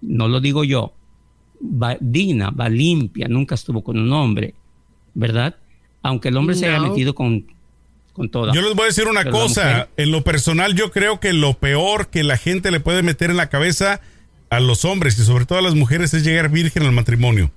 no 0.00 0.28
lo 0.28 0.40
digo 0.40 0.64
yo, 0.64 0.94
va 1.60 1.96
digna, 2.00 2.50
va 2.50 2.68
limpia, 2.68 3.28
nunca 3.28 3.54
estuvo 3.54 3.82
con 3.82 3.98
un 3.98 4.12
hombre, 4.12 4.54
¿verdad? 5.14 5.56
Aunque 6.02 6.28
el 6.28 6.36
hombre 6.36 6.56
se 6.56 6.66
haya 6.66 6.80
metido 6.80 7.14
con, 7.14 7.46
con 8.12 8.30
toda. 8.30 8.52
Yo 8.54 8.62
les 8.62 8.74
voy 8.74 8.84
a 8.84 8.86
decir 8.86 9.06
una 9.08 9.20
Pero 9.22 9.32
cosa. 9.32 9.88
En 9.96 10.10
lo 10.10 10.22
personal, 10.24 10.74
yo 10.74 10.90
creo 10.90 11.20
que 11.20 11.32
lo 11.32 11.54
peor 11.54 12.08
que 12.08 12.22
la 12.24 12.36
gente 12.36 12.70
le 12.70 12.80
puede 12.80 13.02
meter 13.02 13.30
en 13.30 13.36
la 13.36 13.48
cabeza 13.48 14.00
a 14.50 14.60
los 14.60 14.84
hombres 14.84 15.18
y 15.18 15.24
sobre 15.24 15.46
todo 15.46 15.58
a 15.58 15.62
las 15.62 15.74
mujeres 15.74 16.12
es 16.14 16.24
llegar 16.24 16.48
virgen 16.50 16.82
al 16.84 16.92
matrimonio. 16.92 17.50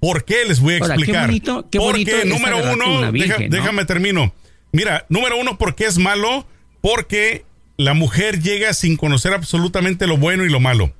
¿Por 0.00 0.24
qué? 0.24 0.44
Les 0.44 0.58
voy 0.60 0.74
a 0.74 0.78
Ahora, 0.78 0.94
qué 0.96 1.00
explicar. 1.02 1.26
bonito- 1.26 1.68
qué 1.70 1.78
bonito 1.78 2.10
porque, 2.12 2.28
número 2.28 2.72
uno, 2.72 2.98
una 2.98 3.10
virgen, 3.12 3.36
deja- 3.38 3.48
¿no? 3.48 3.56
déjame 3.56 3.84
termino. 3.84 4.34
Mira, 4.72 5.06
número 5.08 5.36
uno, 5.38 5.58
¿por 5.58 5.74
qué 5.76 5.84
es 5.86 5.98
malo? 5.98 6.46
Porque 6.80 7.44
la 7.76 7.94
mujer 7.94 8.40
llega 8.42 8.74
sin 8.74 8.96
conocer 8.96 9.32
absolutamente 9.32 10.06
lo 10.08 10.16
bueno 10.16 10.44
y 10.44 10.48
lo 10.50 10.58
malo. 10.58 10.92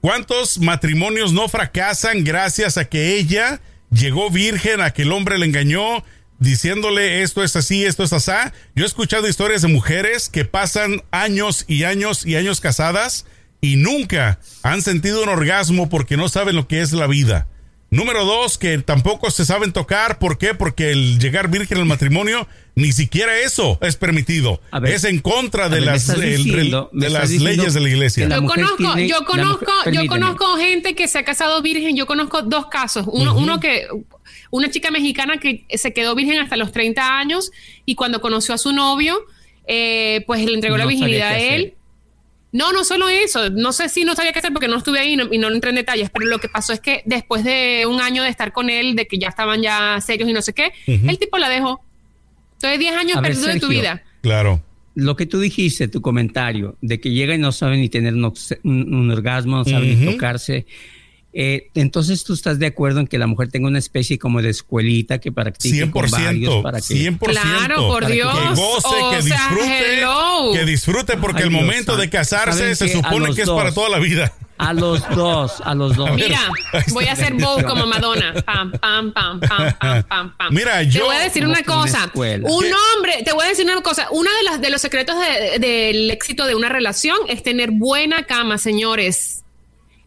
¿Cuántos 0.00 0.58
matrimonios 0.58 1.32
no 1.32 1.48
fracasan 1.48 2.24
gracias 2.24 2.76
a 2.76 2.84
que 2.86 3.16
ella 3.16 3.60
llegó 3.90 4.30
virgen, 4.30 4.80
a 4.82 4.90
que 4.90 5.02
el 5.02 5.12
hombre 5.12 5.38
le 5.38 5.46
engañó, 5.46 6.04
diciéndole 6.44 7.22
esto 7.22 7.42
es 7.42 7.56
así, 7.56 7.84
esto 7.84 8.04
es 8.04 8.12
asá? 8.12 8.52
Yo 8.76 8.84
he 8.84 8.86
escuchado 8.86 9.26
historias 9.26 9.62
de 9.62 9.68
mujeres 9.68 10.28
que 10.28 10.44
pasan 10.44 11.02
años 11.10 11.64
y 11.66 11.84
años 11.84 12.24
y 12.24 12.36
años 12.36 12.60
casadas 12.60 13.26
y 13.60 13.76
nunca 13.76 14.38
han 14.62 14.82
sentido 14.82 15.22
un 15.22 15.30
orgasmo 15.30 15.88
porque 15.88 16.16
no 16.16 16.28
saben 16.28 16.54
lo 16.54 16.68
que 16.68 16.82
es 16.82 16.92
la 16.92 17.06
vida. 17.06 17.48
Número 17.94 18.24
dos, 18.24 18.58
que 18.58 18.78
tampoco 18.78 19.30
se 19.30 19.44
saben 19.44 19.72
tocar. 19.72 20.18
¿Por 20.18 20.36
qué? 20.38 20.54
Porque 20.54 20.90
el 20.90 21.18
llegar 21.18 21.48
virgen 21.50 21.78
al 21.78 21.84
matrimonio, 21.86 22.46
ni 22.74 22.92
siquiera 22.92 23.38
eso 23.38 23.78
es 23.80 23.96
permitido. 23.96 24.60
A 24.70 24.80
ver, 24.80 24.92
es 24.94 25.04
en 25.04 25.20
contra 25.20 25.68
de 25.68 25.76
ver, 25.76 25.84
las, 25.84 26.08
el- 26.08 26.70
de 26.92 27.38
leyes 27.40 27.74
de 27.74 27.80
la 27.80 27.88
iglesia. 27.88 28.28
la 28.28 28.36
Yo 28.36 28.46
conozco, 28.46 28.76
tiene- 28.76 29.08
yo 29.08 29.24
conozco, 29.24 29.72
mujer- 29.78 29.94
yo 29.94 30.06
conozco 30.08 30.56
gente 30.56 30.94
que 30.94 31.08
se 31.08 31.18
ha 31.18 31.24
casado 31.24 31.62
virgen. 31.62 31.96
Yo 31.96 32.06
conozco 32.06 32.42
dos 32.42 32.66
casos. 32.66 33.06
Uno, 33.10 33.34
uno 33.36 33.60
que 33.60 33.86
una 34.50 34.70
chica 34.70 34.90
mexicana 34.90 35.38
que 35.38 35.64
se 35.76 35.92
quedó 35.92 36.14
virgen 36.14 36.38
hasta 36.40 36.56
los 36.56 36.72
30 36.72 37.18
años 37.18 37.50
y 37.86 37.94
cuando 37.94 38.20
conoció 38.20 38.54
a 38.54 38.58
su 38.58 38.72
novio, 38.72 39.18
eh, 39.66 40.22
pues 40.26 40.44
le 40.44 40.54
entregó 40.54 40.76
la 40.76 40.84
No 40.84 40.90
virginidad 40.90 41.28
a 41.30 41.38
él. 41.38 41.74
No, 42.54 42.72
no 42.72 42.84
solo 42.84 43.08
eso. 43.08 43.50
No 43.50 43.72
sé 43.72 43.88
si 43.88 44.04
no 44.04 44.14
sabía 44.14 44.32
qué 44.32 44.38
hacer 44.38 44.52
porque 44.52 44.68
no 44.68 44.76
estuve 44.78 45.00
ahí 45.00 45.12
y 45.14 45.16
no, 45.16 45.26
y 45.30 45.38
no 45.38 45.48
entré 45.50 45.70
en 45.70 45.76
detalles, 45.76 46.08
pero 46.10 46.24
lo 46.26 46.38
que 46.38 46.48
pasó 46.48 46.72
es 46.72 46.78
que 46.80 47.02
después 47.04 47.42
de 47.44 47.84
un 47.86 48.00
año 48.00 48.22
de 48.22 48.28
estar 48.30 48.52
con 48.52 48.70
él, 48.70 48.94
de 48.94 49.06
que 49.08 49.18
ya 49.18 49.28
estaban 49.28 49.60
ya 49.60 50.00
serios 50.00 50.28
y 50.30 50.32
no 50.32 50.40
sé 50.40 50.52
qué, 50.54 50.70
el 50.86 51.18
tipo 51.18 51.36
la 51.38 51.48
dejó. 51.48 51.84
Entonces 52.54 52.78
10 52.78 52.94
años 52.96 53.20
perdidos 53.20 53.52
de 53.54 53.60
tu 53.60 53.68
vida. 53.68 54.02
Claro. 54.22 54.62
lo 54.94 55.16
que 55.16 55.26
tú 55.26 55.40
dijiste, 55.40 55.88
tu 55.88 56.00
comentario, 56.00 56.76
de 56.80 57.00
que 57.00 57.10
llega 57.10 57.34
y 57.34 57.38
no 57.38 57.50
sabe 57.50 57.76
ni 57.76 57.88
tener 57.88 58.14
un, 58.14 58.24
ox- 58.26 58.56
un- 58.62 58.94
un 58.94 59.10
orgasmo, 59.10 59.56
no 59.56 59.64
sabe 59.64 59.88
ni 59.88 60.02
Ujú. 60.04 60.12
tocarse. 60.12 60.66
Eh, 61.36 61.70
entonces 61.74 62.22
tú 62.24 62.32
estás 62.34 62.58
de 62.60 62.66
acuerdo 62.66 63.00
en 63.00 63.06
que 63.08 63.18
la 63.18 63.26
mujer 63.26 63.48
tenga 63.50 63.66
una 63.66 63.78
especie 63.80 64.18
como 64.18 64.40
de 64.40 64.50
escuelita 64.50 65.18
que 65.18 65.32
practique 65.32 65.84
100%, 65.86 65.90
con 65.90 66.10
varios 66.10 66.62
para 66.62 66.78
que 66.80 66.94
100%. 66.94 67.18
Claro, 67.18 67.88
por 67.88 68.06
Dios. 68.06 68.32
Que 68.38 68.48
goce, 68.60 68.86
O 68.88 69.10
que 69.10 69.22
sea, 69.22 69.48
disfrute. 69.48 70.58
Que 70.58 70.64
disfrute 70.64 71.16
porque 71.16 71.42
Ay, 71.42 71.48
el 71.48 71.50
Dios 71.50 71.62
momento 71.62 71.96
de 71.96 72.08
casarse 72.08 72.58
¿Saben 72.74 72.76
se 72.76 72.88
supone 72.88 73.34
que 73.34 73.42
es 73.42 73.50
para 73.50 73.72
toda 73.74 73.88
la 73.88 73.98
vida. 73.98 74.32
a 74.58 74.72
los 74.72 75.02
dos, 75.10 75.60
a 75.64 75.74
los 75.74 75.96
dos. 75.96 76.12
Mira, 76.14 76.38
voy 76.92 77.06
a 77.06 77.12
hacer 77.12 77.34
bow 77.34 77.62
como 77.64 77.86
Madonna. 77.86 78.32
Pam, 78.46 78.70
pam, 78.72 79.12
pam, 79.12 79.40
pam, 79.40 79.72
pam, 79.80 80.02
pam, 80.04 80.36
pam. 80.36 80.54
Mira, 80.54 80.78
Te 80.78 80.86
yo- 80.90 81.06
voy 81.06 81.16
a 81.16 81.20
decir 81.20 81.44
una 81.44 81.64
cosa. 81.64 82.10
Un 82.14 82.64
hombre, 82.94 83.22
te 83.24 83.32
voy 83.32 83.44
a 83.44 83.48
decir 83.48 83.64
una 83.64 83.80
cosa. 83.82 84.06
Uno 84.12 84.30
de 84.30 84.50
los, 84.50 84.60
de 84.60 84.70
los 84.70 84.80
secretos 84.80 85.16
de- 85.18 85.58
del 85.58 86.10
éxito 86.12 86.46
de 86.46 86.54
una 86.54 86.68
relación 86.68 87.16
es 87.28 87.42
tener 87.42 87.70
buena 87.72 88.22
cama, 88.26 88.56
señores. 88.58 89.40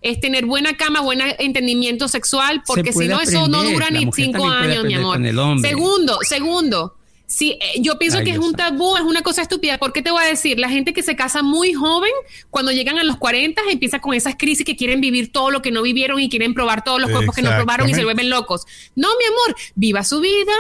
Es 0.02 0.20
tener 0.20 0.46
buena 0.46 0.78
cama, 0.78 1.02
buen 1.02 1.22
entendimiento 1.40 2.08
sexual, 2.08 2.64
porque 2.66 2.94
si 2.94 3.08
no, 3.08 3.20
eso 3.20 3.48
no 3.48 3.64
dura 3.64 3.90
ni 3.90 4.10
cinco 4.14 4.48
años, 4.48 4.86
mi 4.86 4.94
amor. 4.94 5.20
Segundo, 5.62 6.20
segundo. 6.22 6.94
Sí, 7.28 7.60
eh, 7.60 7.82
yo 7.82 8.00
pienso 8.00 8.20
Ay, 8.20 8.24
que 8.24 8.32
es 8.32 8.38
un 8.38 8.54
tabú, 8.54 8.96
es 8.96 9.04
una 9.04 9.22
cosa 9.22 9.42
estúpida. 9.42 9.78
¿Por 9.78 9.92
qué 9.92 10.02
te 10.02 10.12
voy 10.12 10.24
a 10.24 10.28
decir? 10.28 10.58
La 10.58 10.70
gente 10.70 10.94
que 10.94 11.04
se 11.04 11.18
casa 11.18 11.44
muy 11.44 11.74
joven, 11.74 12.12
cuando 12.50 12.72
llegan 12.72 12.98
a 12.98 13.04
los 13.04 13.18
40, 13.18 13.62
empieza 13.70 14.00
con 14.00 14.14
esas 14.14 14.36
crisis 14.38 14.66
que 14.66 14.78
quieren 14.78 15.02
vivir 15.02 15.34
todo 15.34 15.52
lo 15.52 15.62
que 15.62 15.70
no 15.70 15.82
vivieron 15.82 16.22
y 16.22 16.30
quieren 16.30 16.54
probar 16.54 16.86
todos 16.86 17.02
los 17.02 17.12
cuerpos 17.12 17.36
que 17.36 17.42
no 17.42 17.54
probaron 17.54 17.90
y 17.90 17.94
se 17.94 18.06
vuelven 18.06 18.30
locos. 18.30 18.66
No, 18.96 19.10
mi 19.20 19.26
amor, 19.26 19.62
viva 19.76 20.06
su 20.06 20.22
vida, 20.22 20.54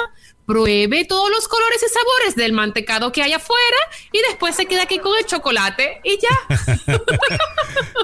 pruebe 0.47 1.05
todos 1.05 1.29
los 1.29 1.47
colores 1.47 1.79
y 1.85 1.93
sabores 1.93 2.35
del 2.35 2.53
mantecado 2.53 3.11
que 3.11 3.21
hay 3.21 3.33
afuera 3.33 3.77
y 4.11 4.19
después 4.29 4.55
se 4.55 4.65
queda 4.65 4.83
aquí 4.83 4.97
con 4.97 5.15
el 5.19 5.25
chocolate 5.25 5.99
y 6.03 6.17
ya. 6.17 6.97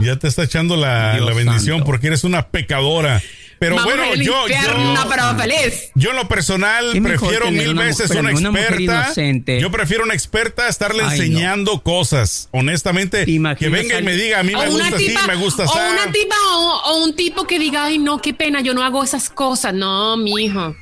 Ya 0.01 0.17
te 0.17 0.27
está 0.27 0.43
echando 0.43 0.75
la, 0.75 1.17
la 1.17 1.33
bendición 1.33 1.77
santo. 1.77 1.85
porque 1.85 2.07
eres 2.07 2.23
una 2.23 2.47
pecadora. 2.49 3.21
Pero 3.59 3.75
Vamos 3.77 3.95
bueno, 3.95 4.15
yo, 4.15 4.41
infierno, 4.45 4.93
yo, 4.95 5.09
pero 5.09 5.37
feliz. 5.37 5.91
yo 5.95 6.09
en 6.09 6.17
lo 6.17 6.27
personal 6.27 6.91
prefiero 7.01 7.49
mil 7.49 7.69
una 7.69 7.83
veces 7.83 8.09
mujer- 8.09 8.19
una 8.35 8.49
una 8.49 8.59
experta. 8.59 8.81
inocente. 8.83 9.61
Yo 9.61 9.71
prefiero 9.71 10.03
una 10.03 10.13
experta 10.13 10.65
a 10.65 10.69
estarle 10.69 11.03
Ay, 11.03 11.07
no. 11.07 11.23
enseñando 11.23 11.81
cosas. 11.81 12.49
Honestamente, 12.51 13.23
¿Te 13.23 13.31
imaginas 13.31 13.59
que 13.59 13.69
venga 13.69 13.99
y 13.99 14.03
me 14.03 14.13
diga, 14.17 14.39
a 14.39 14.43
mí 14.43 14.51
me 14.51 14.59
O 14.59 14.63
una 14.63 14.89
gusta 14.89 14.95
así, 14.97 15.15
me 15.27 15.35
gusta 15.35 15.63
o 15.63 15.65
así. 15.69 15.79
una 15.93 16.11
tipa 16.11 16.35
o, 16.55 16.81
o 16.91 17.03
un 17.05 17.15
tipo 17.15 17.47
que 17.47 17.57
diga, 17.57 17.85
ay 17.85 17.99
no, 17.99 18.19
qué 18.21 18.33
pena, 18.33 18.59
yo 18.59 18.73
no 18.73 18.83
hago 18.83 19.01
esas 19.01 19.29
cosas. 19.29 19.73
No, 19.73 20.17
mijo. 20.17 20.75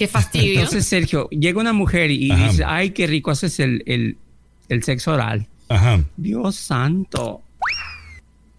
Qué 0.00 0.08
fastidio. 0.08 0.60
Entonces, 0.60 0.86
Sergio, 0.86 1.28
llega 1.28 1.60
una 1.60 1.74
mujer 1.74 2.10
y 2.10 2.30
Ajá. 2.30 2.48
dice, 2.48 2.64
ay, 2.66 2.92
qué 2.92 3.06
rico 3.06 3.32
haces 3.32 3.60
el, 3.60 3.82
el, 3.84 4.16
el 4.70 4.82
sexo 4.82 5.12
oral. 5.12 5.46
Ajá. 5.68 6.02
Dios 6.16 6.56
santo. 6.56 7.42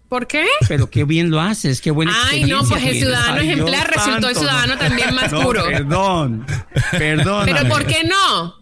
¿Por 0.08 0.28
qué? 0.28 0.46
Pero 0.68 0.88
qué 0.88 1.02
bien 1.02 1.32
lo 1.32 1.40
haces, 1.40 1.80
qué 1.80 1.90
buena 1.90 2.14
Ay, 2.30 2.44
no, 2.44 2.62
pues 2.62 2.84
el 2.84 2.94
ciudadano 2.94 3.40
Ay, 3.40 3.50
ejemplar 3.50 3.90
Dios 3.90 4.04
resultó 4.06 4.28
el 4.28 4.36
ciudadano 4.36 4.78
también 4.78 5.14
más 5.16 5.32
No, 5.32 5.42
puro. 5.42 5.64
Perdón, 5.64 6.46
perdón. 6.92 7.44
Pero 7.46 7.68
¿por 7.68 7.86
qué 7.86 8.04
no? 8.04 8.54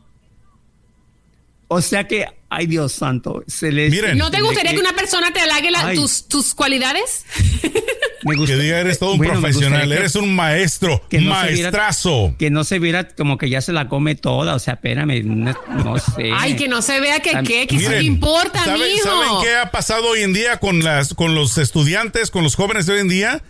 O 1.68 1.82
sea 1.82 2.08
que, 2.08 2.28
ay, 2.50 2.66
Dios 2.66 2.92
santo, 2.92 3.42
se 3.46 3.72
les... 3.72 3.90
Miren. 3.90 4.18
¿No 4.18 4.30
te 4.30 4.40
gustaría 4.42 4.72
que 4.72 4.78
una 4.80 4.92
persona 4.92 5.32
te 5.32 5.40
halague 5.40 5.70
la- 5.70 5.94
tus, 5.94 6.26
tus 6.28 6.52
cualidades? 6.54 7.24
me 8.24 8.34
gusta- 8.36 8.54
Que 8.54 8.60
diga, 8.60 8.80
eres 8.80 8.98
todo 8.98 9.12
un 9.12 9.18
Bueno, 9.18 9.34
profesional, 9.40 9.88
que- 9.88 9.94
eres 9.94 10.14
un 10.16 10.34
maestro, 10.34 11.02
que 11.08 11.20
no 11.20 11.40
se 11.40 11.52
viera- 11.52 11.70
maestrazo. 11.70 12.34
Que 12.38 12.50
no 12.50 12.64
se 12.64 12.78
viera 12.78 13.08
como 13.08 13.38
que 13.38 13.48
ya 13.48 13.60
se 13.60 13.72
la 13.72 13.88
come 13.88 14.14
toda, 14.16 14.54
o 14.54 14.58
sea, 14.58 14.74
espérame, 14.74 15.22
no, 15.24 15.54
no 15.84 15.98
sé. 15.98 16.30
Ay, 16.34 16.56
que 16.56 16.68
no 16.68 16.82
se 16.82 17.00
vea 17.00 17.20
que 17.20 17.30
qué, 17.46 17.66
que 17.66 17.76
eso 17.76 17.88
Miren, 17.88 17.98
te 18.00 18.04
importa, 18.04 18.64
¿saben, 18.64 18.82
mijo. 18.92 19.04
¿Saben 19.04 19.42
qué 19.42 19.54
ha 19.56 19.70
pasado 19.70 20.08
hoy 20.08 20.22
en 20.22 20.32
día 20.32 20.58
con, 20.58 20.82
las, 20.84 21.14
con 21.14 21.34
los 21.34 21.56
estudiantes, 21.56 22.30
con 22.30 22.42
los 22.42 22.56
jóvenes 22.56 22.86
de 22.86 22.94
hoy 22.94 23.00
en 23.00 23.08
día? 23.08 23.42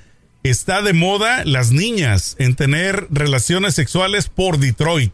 Está 0.42 0.80
de 0.82 0.92
moda 0.94 1.44
las 1.44 1.70
niñas 1.70 2.34
en 2.38 2.54
tener 2.54 3.06
relaciones 3.10 3.74
sexuales 3.74 4.28
por 4.28 4.58
Detroit. 4.58 5.12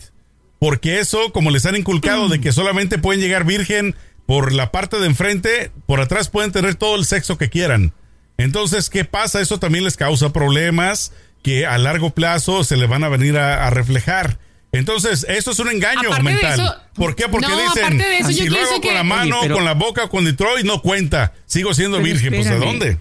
Porque 0.59 1.01
eso, 1.01 1.33
como 1.33 1.51
les 1.51 1.67
han 1.67 1.77
inculcado 1.77 2.29
de 2.29 2.41
que 2.41 2.53
solamente 2.53 2.99
pueden 2.99 3.21
llegar 3.21 3.45
virgen 3.45 3.95
por 4.27 4.53
la 4.53 4.73
parte 4.73 4.99
de 4.99 5.07
enfrente, 5.07 5.71
por 5.87 6.01
atrás 6.01 6.29
pueden 6.31 6.51
tener 6.53 6.75
todo 6.75 6.97
el 6.97 7.05
sexo 7.05 7.37
que 7.39 7.51
quieran. 7.51 7.93
Entonces, 8.39 8.91
¿qué 8.91 9.05
pasa? 9.05 9.41
Eso 9.41 9.59
también 9.59 9.85
les 9.85 9.97
causa 9.97 10.33
problemas 10.33 11.13
que 11.43 11.67
a 11.67 11.79
largo 11.79 12.11
plazo 12.11 12.65
se 12.65 12.77
le 12.77 12.87
van 12.87 13.05
a 13.05 13.09
venir 13.09 13.37
a, 13.39 13.67
a 13.67 13.71
reflejar. 13.71 14.39
Entonces, 14.73 15.25
eso 15.29 15.53
es 15.53 15.59
un 15.59 15.69
engaño 15.71 16.01
Aparte 16.09 16.17
de 16.17 16.23
mental. 16.23 16.53
eso- 16.61 16.75
¿Por 16.95 17.15
qué? 17.15 17.29
Porque 17.29 17.47
No, 17.49 17.57
dicen, 17.57 17.85
aparte 17.85 18.03
de 18.09 18.19
eso, 18.19 18.31
yo 18.31 18.45
si 18.45 18.49
lo 18.49 18.59
hago 18.59 18.71
con 18.73 18.81
que- 18.81 18.95
la 18.95 19.05
mano, 19.05 19.37
Oye, 19.39 19.43
pero- 19.45 19.55
con 19.57 19.65
la 19.65 19.75
boca, 19.75 20.09
con 20.09 20.25
Detroit, 20.25 20.67
no 20.67 20.83
cuenta. 20.83 21.33
Sigo 21.47 21.73
siendo 21.75 21.99
Pero 21.99 22.07
virgen. 22.07 22.31
Pues, 22.35 22.47
¿de 22.47 22.55
espérame. 22.55 22.79
dónde? 22.79 22.99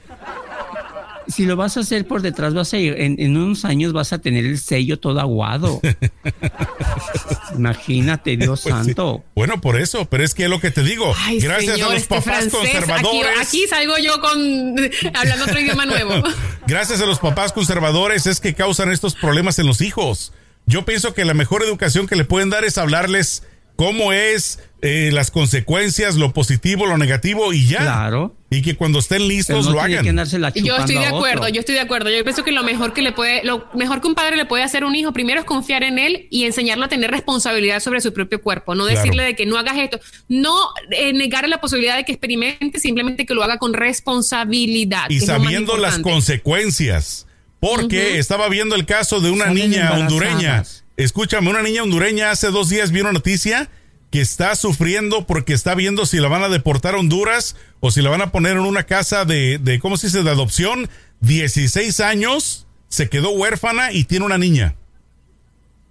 Si 1.28 1.46
lo 1.46 1.56
vas 1.56 1.76
a 1.78 1.80
hacer 1.82 2.06
por 2.08 2.22
detrás, 2.22 2.54
vas 2.54 2.74
a 2.74 2.78
ir, 2.78 2.94
en, 3.00 3.16
en 3.20 3.36
unos 3.38 3.66
años 3.66 3.94
vas 3.94 4.14
a 4.14 4.20
tener 4.20 4.46
el 4.46 4.60
sello 4.60 5.00
todo 5.00 5.20
aguado. 5.20 5.82
Imagínate, 7.58 8.38
Dios 8.38 8.62
Pues 8.62 8.76
sí. 8.76 8.84
santo. 8.86 9.24
Bueno, 9.36 9.62
por 9.62 9.80
eso, 9.80 10.06
pero 10.06 10.24
es 10.24 10.34
que 10.34 10.44
es 10.46 10.50
lo 10.50 10.60
que 10.60 10.72
te 10.72 10.84
digo. 10.84 11.14
Ay, 11.18 11.40
gracias 11.40 11.74
señor, 11.76 11.90
a 11.90 11.94
los 11.94 12.02
este 12.04 12.16
papás 12.16 12.24
francés, 12.26 12.54
conservadores. 12.54 13.32
Aquí, 13.40 13.64
aquí 13.64 13.68
salgo 13.68 13.98
yo 13.98 14.20
con 14.22 14.76
hablando 15.16 15.46
otro 15.46 15.60
idioma 15.60 15.86
nuevo. 15.86 16.14
Gracias 16.68 17.00
a 17.02 17.06
los 17.06 17.20
papás 17.20 17.54
conservadores 17.54 18.26
es 18.26 18.40
que 18.40 18.54
causan 18.56 18.92
estos 18.92 19.16
problemas 19.16 19.60
en 19.60 19.68
los 19.68 19.82
hijos. 19.82 20.34
Yo 20.66 20.84
pienso 20.84 21.14
que 21.14 21.26
la 21.26 21.36
mejor 21.36 21.64
educación 21.64 22.08
que 22.08 22.16
le 22.16 22.26
pueden 22.26 22.50
dar 22.50 22.66
es 22.66 22.78
hablarles 22.80 23.44
cómo 23.76 24.14
es 24.14 24.60
eh, 24.82 25.10
las 25.12 25.32
consecuencias, 25.32 26.16
lo 26.16 26.32
positivo, 26.32 26.86
lo 26.86 26.98
negativo 26.98 27.54
y 27.54 27.66
ya. 27.68 27.80
Claro. 27.80 28.36
Y 28.52 28.62
que 28.62 28.76
cuando 28.76 29.00
estén 29.00 29.28
listos 29.28 29.66
no 29.66 29.72
lo 29.74 29.82
hagan. 29.82 30.06
Yo 30.54 30.78
estoy 30.78 30.96
de 30.96 31.08
acuerdo, 31.08 31.50
yo 31.50 31.60
estoy 31.60 31.76
de 31.76 31.82
acuerdo. 31.82 32.10
Yo 32.10 32.24
pienso 32.24 32.44
que 32.44 32.52
lo 32.52 32.64
mejor 32.64 32.94
que 32.94 33.02
le 33.02 33.12
puede, 33.12 33.44
lo 33.44 33.68
mejor 33.74 34.00
que 34.00 34.08
un 34.08 34.16
padre 34.16 34.36
le 34.38 34.46
puede 34.46 34.64
hacer 34.64 34.84
a 34.84 34.88
un 34.88 34.96
hijo 34.96 35.12
primero 35.12 35.40
es 35.40 35.46
confiar 35.46 35.84
en 35.84 35.98
él 35.98 36.28
y 36.30 36.46
enseñarlo 36.46 36.86
a 36.86 36.88
tener 36.88 37.10
responsabilidad 37.12 37.80
sobre 37.80 38.00
su 38.00 38.14
propio 38.14 38.42
cuerpo. 38.42 38.76
No 38.76 38.86
Claro. 38.86 39.00
decirle 39.00 39.24
de 39.24 39.36
que 39.36 39.46
no 39.46 39.58
hagas 39.58 39.78
esto, 39.78 40.00
no 40.30 40.56
eh, 40.92 41.12
negarle 41.14 41.50
la 41.50 41.60
posibilidad 41.60 41.98
de 41.98 42.06
que 42.06 42.12
experimente, 42.12 42.80
simplemente 42.80 43.26
que 43.26 43.34
lo 43.34 43.44
haga 43.44 43.58
con 43.58 43.74
responsabilidad. 43.74 45.10
y 45.10 45.20
sabiendo 45.20 45.78
las 45.78 46.00
consecuencias. 46.00 47.28
Porque 47.60 48.20
estaba 48.20 48.48
viendo 48.48 48.76
el 48.76 48.86
caso 48.86 49.22
de 49.22 49.32
una 49.32 49.46
Salen 49.46 49.72
niña 49.72 49.94
hondureña. 49.94 50.64
Escúchame, 50.98 51.50
una 51.50 51.62
niña 51.62 51.84
hondureña 51.84 52.32
hace 52.32 52.52
dos 52.52 52.70
días 52.70 52.92
vio 52.92 53.04
una 53.04 53.12
noticia 53.12 53.70
que 54.12 54.22
está 54.22 54.56
sufriendo 54.56 55.28
porque 55.28 55.54
está 55.54 55.76
viendo 55.76 56.06
si 56.06 56.18
la 56.20 56.30
van 56.30 56.44
a 56.44 56.50
deportar 56.50 56.96
a 56.96 57.00
Honduras 57.00 57.58
o 57.82 57.92
si 57.92 58.02
la 58.02 58.10
van 58.10 58.22
a 58.22 58.32
poner 58.32 58.54
en 58.54 58.64
una 58.64 58.84
casa 58.84 59.26
de, 59.26 59.58
de 59.58 59.80
¿cómo 59.80 59.98
se 59.98 60.08
dice?, 60.08 60.24
de 60.24 60.30
adopción. 60.30 60.90
16 61.22 62.00
años, 62.00 62.68
se 62.88 63.10
quedó 63.10 63.32
huérfana 63.32 63.92
y 63.92 64.06
tiene 64.06 64.26
una 64.26 64.38
niña. 64.38 64.76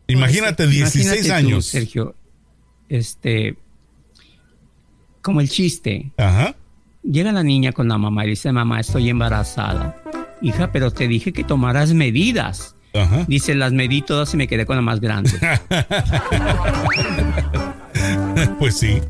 Imagínate, 0.06 0.66
16 0.66 1.04
Imagínate 1.04 1.28
tú, 1.28 1.34
años. 1.34 1.66
Sergio, 1.66 2.14
este, 2.88 3.56
como 5.20 5.40
el 5.40 5.48
chiste. 5.48 6.12
Ajá. 6.16 6.56
Llega 7.02 7.32
la 7.32 7.42
niña 7.42 7.72
con 7.72 7.88
la 7.88 7.98
mamá 7.98 8.24
y 8.24 8.30
dice, 8.30 8.52
mamá, 8.52 8.80
estoy 8.80 9.10
embarazada. 9.10 10.00
Hija, 10.40 10.72
pero 10.72 10.90
te 10.90 11.08
dije 11.08 11.32
que 11.32 11.44
tomaras 11.44 11.92
medidas. 11.92 12.73
Ajá. 12.94 13.24
Dice, 13.26 13.54
las 13.54 13.72
medí 13.72 14.02
todas 14.02 14.32
y 14.34 14.36
me 14.36 14.46
quedé 14.48 14.66
con 14.66 14.76
la 14.76 14.82
más 14.82 15.00
grande. 15.00 15.30
Pues 18.58 18.78
sí. 18.78 19.00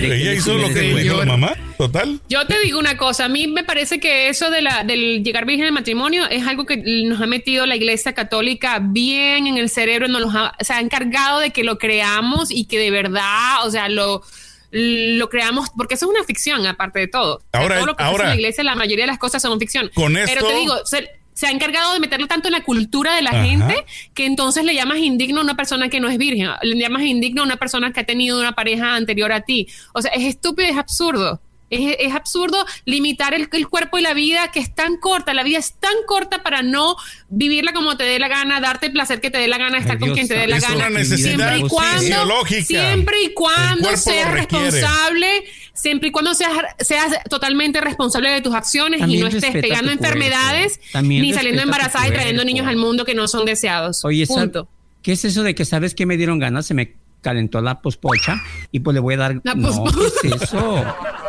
¿De 0.00 0.08
qué 0.08 0.14
Ella 0.16 0.34
hizo 0.34 0.54
lo 0.56 0.68
que 0.68 0.80
le 0.82 1.02
dijo 1.02 1.16
la 1.18 1.24
mamá, 1.26 1.52
total. 1.76 2.20
Yo 2.28 2.46
te 2.46 2.58
digo 2.60 2.78
una 2.78 2.96
cosa, 2.96 3.26
a 3.26 3.28
mí 3.28 3.46
me 3.46 3.64
parece 3.64 4.00
que 4.00 4.28
eso 4.28 4.50
de 4.50 4.62
la, 4.62 4.84
del 4.84 5.22
llegar 5.22 5.44
virgen 5.44 5.66
al 5.66 5.72
matrimonio 5.72 6.26
es 6.30 6.46
algo 6.46 6.64
que 6.64 6.76
nos 7.04 7.20
ha 7.20 7.26
metido 7.26 7.66
la 7.66 7.76
iglesia 7.76 8.12
católica 8.14 8.78
bien 8.80 9.46
en 9.46 9.58
el 9.58 9.68
cerebro, 9.68 10.08
nos 10.08 10.20
los 10.22 10.34
ha, 10.34 10.54
se 10.60 10.72
ha 10.72 10.80
encargado 10.80 11.40
de 11.40 11.50
que 11.50 11.64
lo 11.64 11.78
creamos 11.78 12.50
y 12.50 12.64
que 12.64 12.78
de 12.78 12.90
verdad, 12.90 13.66
o 13.66 13.70
sea, 13.70 13.88
lo, 13.88 14.22
lo 14.70 15.28
creamos, 15.28 15.68
porque 15.76 15.94
eso 15.94 16.06
es 16.06 16.10
una 16.16 16.24
ficción, 16.24 16.66
aparte 16.66 17.00
de 17.00 17.08
todo. 17.08 17.36
O 17.36 17.42
sea, 17.52 17.60
Ahora- 17.60 17.76
todo 17.76 17.86
lo 17.86 17.96
que 17.96 18.04
ahora- 18.04 18.28
la 18.28 18.34
iglesia, 18.36 18.64
la 18.64 18.74
mayoría 18.76 19.04
de 19.04 19.08
las 19.10 19.18
cosas 19.18 19.42
son 19.42 19.58
ficción. 19.58 19.90
Con 19.94 20.14
Pero 20.14 20.26
esto- 20.26 20.46
te 20.48 20.54
digo, 20.54 20.74
se, 20.86 21.10
se 21.34 21.46
ha 21.46 21.50
encargado 21.50 21.94
de 21.94 22.00
meterlo 22.00 22.26
tanto 22.26 22.48
en 22.48 22.52
la 22.52 22.62
cultura 22.62 23.14
de 23.14 23.22
la 23.22 23.30
Ajá. 23.30 23.44
gente 23.44 23.74
que 24.14 24.26
entonces 24.26 24.64
le 24.64 24.74
llamas 24.74 24.98
indigno 24.98 25.40
a 25.40 25.44
una 25.44 25.56
persona 25.56 25.88
que 25.88 26.00
no 26.00 26.08
es 26.08 26.18
virgen, 26.18 26.50
le 26.62 26.76
llamas 26.76 27.02
indigno 27.02 27.42
a 27.42 27.44
una 27.44 27.56
persona 27.56 27.92
que 27.92 28.00
ha 28.00 28.06
tenido 28.06 28.38
una 28.38 28.52
pareja 28.52 28.94
anterior 28.94 29.32
a 29.32 29.40
ti. 29.40 29.68
O 29.94 30.02
sea, 30.02 30.10
es 30.12 30.24
estúpido, 30.24 30.68
es 30.68 30.76
absurdo. 30.76 31.40
Es, 31.72 31.96
es 31.98 32.12
absurdo 32.14 32.64
limitar 32.84 33.34
el, 33.34 33.48
el 33.52 33.66
cuerpo 33.68 33.98
y 33.98 34.02
la 34.02 34.14
vida 34.14 34.50
que 34.52 34.60
es 34.60 34.74
tan 34.74 34.96
corta. 34.98 35.32
La 35.34 35.42
vida 35.42 35.58
es 35.58 35.72
tan 35.80 35.94
corta 36.06 36.42
para 36.42 36.62
no 36.62 36.96
vivirla 37.30 37.72
como 37.72 37.96
te 37.96 38.04
dé 38.04 38.18
la 38.18 38.28
gana, 38.28 38.60
darte 38.60 38.86
el 38.86 38.92
placer 38.92 39.20
que 39.20 39.30
te 39.30 39.38
dé 39.38 39.48
la 39.48 39.56
gana, 39.58 39.78
estar 39.78 39.92
Ay, 39.94 39.98
con 39.98 40.08
Dios 40.08 40.16
quien 40.16 40.28
te 40.28 40.34
dé 40.34 40.46
la 40.46 40.56
Es 40.58 40.62
gana. 40.62 40.76
una 40.76 40.90
necesidad 40.90 41.28
siempre 41.30 41.58
y 41.58 41.68
cuando, 41.68 42.00
fisiológica. 42.00 42.64
siempre 42.64 43.22
y 43.24 43.32
cuando 43.34 43.96
seas 43.96 44.30
responsable, 44.32 45.44
siempre 45.72 46.08
y 46.08 46.12
cuando 46.12 46.34
seas, 46.34 46.52
seas 46.78 47.12
totalmente 47.30 47.80
responsable 47.80 48.30
de 48.30 48.40
tus 48.42 48.54
acciones 48.54 49.00
También 49.00 49.20
y 49.20 49.22
no 49.22 49.28
estés 49.28 49.52
pegando 49.52 49.90
enfermedades 49.90 50.78
ni 51.02 51.32
saliendo 51.32 51.62
embarazada 51.62 52.06
y 52.06 52.10
trayendo 52.12 52.44
niños 52.44 52.66
al 52.66 52.76
mundo 52.76 53.04
que 53.04 53.14
no 53.14 53.26
son 53.28 53.46
deseados. 53.46 54.04
Oye, 54.04 54.24
¿sab- 54.26 54.42
Punto. 54.42 54.68
¿qué 55.02 55.12
es 55.12 55.24
eso 55.24 55.42
de 55.42 55.54
que 55.54 55.64
sabes 55.64 55.94
que 55.94 56.06
me 56.06 56.16
dieron 56.16 56.38
ganas? 56.38 56.66
Se 56.66 56.74
me 56.74 56.94
calentó 57.22 57.60
la 57.60 57.80
pospocha 57.80 58.40
y 58.72 58.80
pues 58.80 58.94
le 58.94 59.00
voy 59.00 59.14
a 59.14 59.16
dar... 59.16 59.40
La 59.44 59.54
no, 59.54 59.68
pospocha. 59.68 60.08
¿qué 60.22 60.28
es 60.28 60.42
eso? 60.42 60.84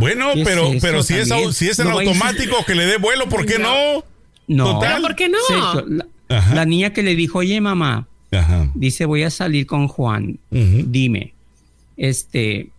Bueno, 0.00 0.32
¿Qué 0.34 0.40
es 0.42 0.48
pero, 0.48 0.66
eso 0.68 0.78
pero 0.80 1.02
si 1.02 1.14
es, 1.14 1.28
también? 1.28 1.52
si 1.52 1.68
es 1.68 1.78
en 1.78 1.88
No 1.88 1.94
vayas 1.96 2.16
a- 2.20 2.26
automático 2.26 2.64
que 2.66 2.74
le 2.74 2.86
dé 2.86 2.96
vuelo, 2.98 3.28
¿por 3.28 3.46
qué 3.46 3.58
no? 3.58 4.02
No. 4.48 4.64
Total. 4.74 4.94
¿Pero 4.94 5.02
por 5.02 5.14
qué 5.16 5.28
no? 5.28 5.38
Sergio, 5.46 5.84
la, 5.88 6.06
Ajá. 6.36 6.54
la 6.54 6.64
niña 6.64 6.92
que 6.92 7.02
le 7.02 7.14
dijo, 7.14 7.38
oye 7.38 7.60
mamá, 7.60 8.08
Ajá. 8.32 8.68
dice 8.74 9.04
voy 9.04 9.22
a 9.22 9.30
salir 9.30 9.66
con 9.66 9.86
Juan, 9.88 10.38
dime, 10.50 11.34
este, 11.96 12.70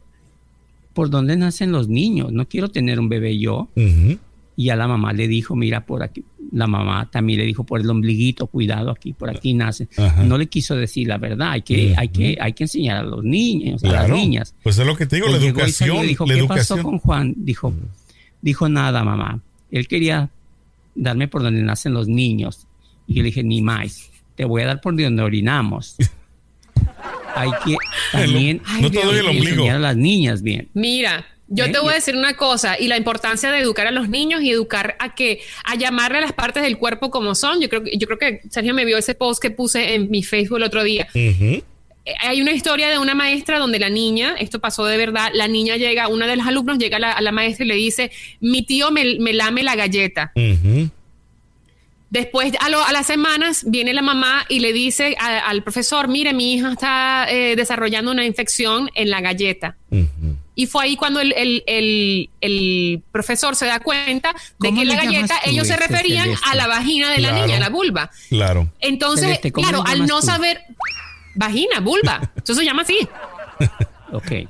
¿por 0.94 1.10
dónde 1.10 1.38
nacen 1.38 1.72
los 1.72 1.88
niños? 1.88 2.32
No 2.32 2.48
quiero 2.48 2.70
tener 2.70 3.00
un 3.00 3.08
bebé 3.10 3.38
yo. 3.38 3.70
Y 4.58 4.70
a 4.70 4.75
la 4.75 4.88
mamá 4.88 5.13
le 5.13 5.28
dijo, 5.28 5.56
mira, 5.56 5.86
por 5.86 6.04
aquí, 6.04 6.24
la 6.51 6.67
mamá 6.67 7.10
también 7.10 7.39
le 7.39 7.46
dijo 7.46 7.63
por 7.63 7.79
el 7.79 7.89
ombliguito, 7.89 8.48
cuidado 8.48 8.91
aquí, 8.91 9.13
por 9.13 9.29
aquí 9.29 9.53
nace. 9.53 9.88
Ajá. 9.98 10.24
No 10.24 10.38
le 10.38 10.48
quiso 10.48 10.75
decir 10.75 11.08
la 11.08 11.17
verdad, 11.17 11.51
hay 11.51 11.62
que, 11.62 11.93
hay 11.98 12.10
que, 12.10 12.38
hay 12.39 12.53
que 12.53 12.65
enseñar 12.65 12.98
a 12.98 13.03
los 13.03 13.24
niños, 13.24 13.84
a 13.84 13.88
las 13.88 14.10
niñas. 14.10 14.53
Pues 14.63 14.77
es 14.77 14.86
lo 14.86 14.96
que 14.96 15.05
te 15.05 15.15
digo, 15.17 15.27
Pues 15.29 15.41
la 15.41 15.48
educación. 15.48 16.03
y 16.03 16.08
dijo, 16.10 16.25
la 16.25 16.34
¿qué 16.34 16.39
educación. 16.39 16.77
pasó 16.77 16.88
con 16.89 17.00
Juan? 17.00 17.34
Dijo, 17.38 17.74
dijo 18.41 18.67
nada, 18.70 19.03
mamá. 19.03 19.39
Él 19.72 19.88
quería 19.88 20.29
darme 20.93 21.27
por 21.29 21.41
donde 21.41 21.62
nacen 21.63 21.93
los 21.93 22.08
niños. 22.10 22.67
Y 23.08 23.13
yo 23.15 23.24
le 23.24 23.27
dije, 23.27 23.43
ni 23.43 23.62
más, 23.62 24.10
te 24.36 24.43
voy 24.46 24.63
a 24.63 24.67
dar 24.67 24.81
por 24.81 24.96
donde 25.01 25.22
orinamos. 25.24 25.96
Hay 27.36 27.50
que 27.63 27.75
también 28.12 28.62
no 28.81 28.91
te 28.91 29.01
doy 29.01 29.15
el 29.20 29.20
hay 29.20 29.22
que 29.22 29.29
ombligo. 29.38 29.50
enseñar 29.55 29.75
a 29.77 29.79
las 29.79 29.96
niñas 29.98 30.41
bien. 30.41 30.67
Mira, 30.74 31.25
yo 31.53 31.65
¿Eh? 31.65 31.70
te 31.70 31.79
voy 31.79 31.91
a 31.91 31.96
decir 31.96 32.15
una 32.15 32.36
cosa 32.38 32.79
y 32.79 32.88
la 32.88 32.96
importancia 32.98 33.51
de 33.51 33.60
educar 33.60 33.86
a 33.86 33.91
los 33.91 34.08
niños 34.08 34.41
y 34.41 34.50
educar 34.51 34.96
a 35.00 35.13
que 35.13 35.41
a 35.65 35.75
llamarle 35.75 36.20
a 36.20 36.22
las 36.22 36.34
partes 36.34 36.63
del 36.63 36.77
cuerpo 36.77 37.12
como 37.12 37.36
son. 37.36 37.60
Yo 37.60 37.67
creo 37.70 37.84
que 37.84 37.98
yo 37.98 38.08
creo 38.08 38.17
que 38.17 38.41
Sergio 38.50 38.74
me 38.74 38.86
vio 38.86 38.98
ese 38.98 39.15
post 39.15 39.41
que 39.41 39.51
puse 39.51 39.93
en 39.96 40.10
mi 40.10 40.24
Facebook 40.24 40.58
el 40.58 40.63
otro 40.63 40.84
día. 40.84 41.08
Eh, 42.05 42.13
Hay 42.22 42.41
una 42.41 42.51
historia 42.51 42.89
de 42.89 42.98
una 42.98 43.13
maestra 43.13 43.60
donde 43.60 43.77
la 43.79 43.89
niña, 43.89 44.36
esto 44.39 44.60
pasó 44.60 44.86
de 44.86 44.98
verdad, 44.98 45.29
la 45.34 45.48
niña 45.48 45.75
llega, 45.77 46.08
una 46.08 46.25
de 46.25 46.36
los 46.38 46.48
alumnos 46.48 46.79
llega 46.79 46.98
a 46.98 47.00
la, 47.00 47.12
a 47.12 47.22
la 47.22 47.31
maestra 47.31 47.63
y 47.65 47.67
le 47.67 47.75
dice, 47.75 48.12
mi 48.39 48.63
tío 48.63 48.89
me, 48.89 49.20
me 49.20 49.34
lame 49.34 49.62
la 49.62 49.75
galleta. 49.75 50.31
Después, 52.10 52.51
a, 52.60 52.67
lo- 52.70 52.84
a 52.84 52.91
las 52.91 53.08
semanas, 53.08 53.63
viene 53.65 53.93
la 53.93 54.01
mamá 54.01 54.46
y 54.50 54.60
le 54.60 54.74
dice 54.74 55.15
a- 55.17 55.39
al 55.48 55.63
profesor, 55.63 56.10
mire, 56.10 56.34
mi 56.34 56.53
hija 56.55 56.72
está 56.74 57.25
eh, 57.29 57.55
desarrollando 57.55 58.12
una 58.12 58.25
infección 58.25 58.89
en 58.96 59.10
la 59.10 59.22
galleta. 59.22 59.77
Y 60.53 60.67
fue 60.67 60.84
ahí 60.84 60.96
cuando 60.98 61.22
el, 61.22 61.31
el- 61.34 61.63
el- 61.65 62.29
el 62.41 63.01
profesor 63.12 63.55
se 63.55 63.65
da 63.67 63.79
cuenta 63.79 64.34
de 64.60 64.70
¿Cómo 64.70 64.79
que 64.81 64.86
le 64.86 64.96
la 64.96 65.03
galleta, 65.05 65.36
ellos 65.46 65.65
se 65.67 65.74
este, 65.74 65.88
referían 65.88 66.25
Celeste? 66.25 66.50
a 66.51 66.55
la 66.55 66.67
vagina 66.67 67.10
de 67.12 67.20
la 67.20 67.31
niña, 67.31 67.60
la 67.60 67.70
vulva. 67.70 68.12
Claro. 68.29 68.70
Entonces, 68.79 69.25
Celeste, 69.25 69.51
¿cómo 69.51 69.67
claro, 69.67 69.84
al 69.88 70.05
no 70.08 70.20
tú? 70.20 70.25
saber, 70.25 70.62
vagina, 71.36 71.79
vulva, 71.79 72.31
eso 72.43 72.53
se 72.53 72.65
llama 72.65 72.81
así. 72.81 72.98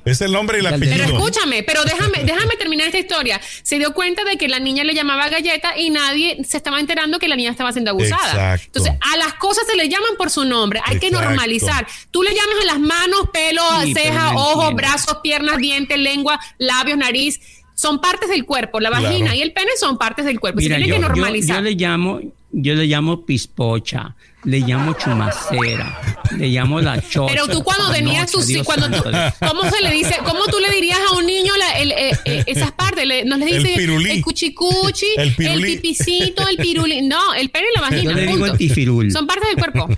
Es 0.04 0.20
el 0.20 0.32
nombre 0.32 0.58
y 0.58 0.60
el 0.60 0.66
Pero 0.66 0.78
Pero 0.80 0.94
apellido. 0.94 1.18
escúchame, 1.18 1.62
pero 1.62 1.84
déjame, 1.84 2.18
déjame 2.24 2.56
terminar 2.56 2.86
esta 2.86 2.98
historia. 2.98 3.40
Se 3.62 3.78
dio 3.78 3.92
cuenta 3.94 4.24
de 4.24 4.36
que 4.36 4.48
la 4.48 4.58
niña 4.58 4.84
le 4.84 4.94
llamaba 4.94 5.28
galleta 5.28 5.78
y 5.78 5.90
nadie 5.90 6.38
se 6.44 6.56
estaba 6.56 6.80
enterando 6.80 7.18
que 7.18 7.28
la 7.28 7.36
niña 7.36 7.50
estaba 7.50 7.72
siendo 7.72 7.90
abusada. 7.92 8.54
Exacto. 8.54 8.66
Entonces, 8.66 8.94
a 9.12 9.16
las 9.18 9.34
cosas 9.34 9.64
se 9.66 9.76
le 9.76 9.88
llaman 9.88 10.16
por 10.18 10.30
su 10.30 10.44
nombre. 10.44 10.80
Hay 10.84 10.98
que 10.98 11.10
normalizar. 11.10 11.86
Tú 12.10 12.22
le 12.22 12.30
llamas 12.30 12.56
a 12.62 12.64
las 12.66 12.80
manos, 12.80 13.28
pelo, 13.32 13.62
Sí, 13.84 13.94
ceja, 13.94 14.34
ojos, 14.34 14.74
brazos, 14.74 15.18
piernas, 15.22 15.58
dientes, 15.58 15.98
lengua, 15.98 16.38
labios, 16.58 16.98
nariz. 16.98 17.40
Son 17.74 18.00
partes 18.00 18.28
del 18.28 18.44
cuerpo. 18.44 18.80
La 18.80 18.90
Claro. 18.90 19.04
vagina 19.04 19.34
y 19.34 19.42
el 19.42 19.52
pene 19.52 19.70
son 19.78 19.96
partes 19.98 20.24
del 20.24 20.38
cuerpo. 20.40 20.58
Mira, 20.58 20.76
se 20.76 20.82
tiene 20.82 20.88
yo, 20.88 20.94
que 20.96 21.00
yo- 21.02 21.08
normalizar. 21.08 21.56
yo 21.56 21.62
le 21.62 21.70
llamo, 21.72 22.20
yo 22.52 22.74
le 22.74 22.84
llamo 22.86 23.24
pispocha, 23.24 24.14
le 24.44 24.58
llamo 24.60 24.92
chumacera, 24.94 26.00
le 26.36 26.48
llamo 26.48 26.80
la 26.80 27.00
chocha. 27.00 27.32
Pero 27.32 27.46
tú 27.48 27.62
cuando 27.62 27.90
tenías 27.92 28.30
tu 28.30 28.38
tus 28.38 28.46
sí, 28.46 28.60
cuando 28.64 28.90
tú, 28.90 29.08
¿cómo 29.48 29.70
se 29.70 29.80
le 29.82 29.90
dice? 29.92 30.16
¿Cómo 30.24 30.44
tú 30.46 30.58
le 30.58 30.70
dirías 30.70 30.98
a 31.10 31.14
un 31.16 31.26
niño 31.26 31.52
la- 31.56 31.72
el, 31.78 31.92
eh, 31.92 32.18
eh, 32.24 32.44
esas 32.46 32.72
partes? 32.72 33.06
Le- 33.06 33.24
nos 33.24 33.38
le 33.38 33.44
El 33.56 33.62
dice 33.62 33.76
pirulí. 33.76 34.10
el 34.10 34.22
cuchicuchi, 34.22 35.06
El 35.16 35.34
el, 35.38 35.62
pipicito, 35.62 36.46
el 36.48 36.56
pirulí. 36.56 37.02
No, 37.02 37.34
el 37.34 37.50
pene 37.50 37.66
y 37.72 37.74
la 37.76 37.80
vagina. 37.82 38.02
Yo 38.02 38.12
le 38.16 38.20
digo 38.22 38.32
punto. 38.38 38.52
el 38.52 38.58
tifirul. 38.58 39.12
Son 39.12 39.26
partes 39.26 39.48
del 39.48 39.56
cuerpo. 39.58 39.88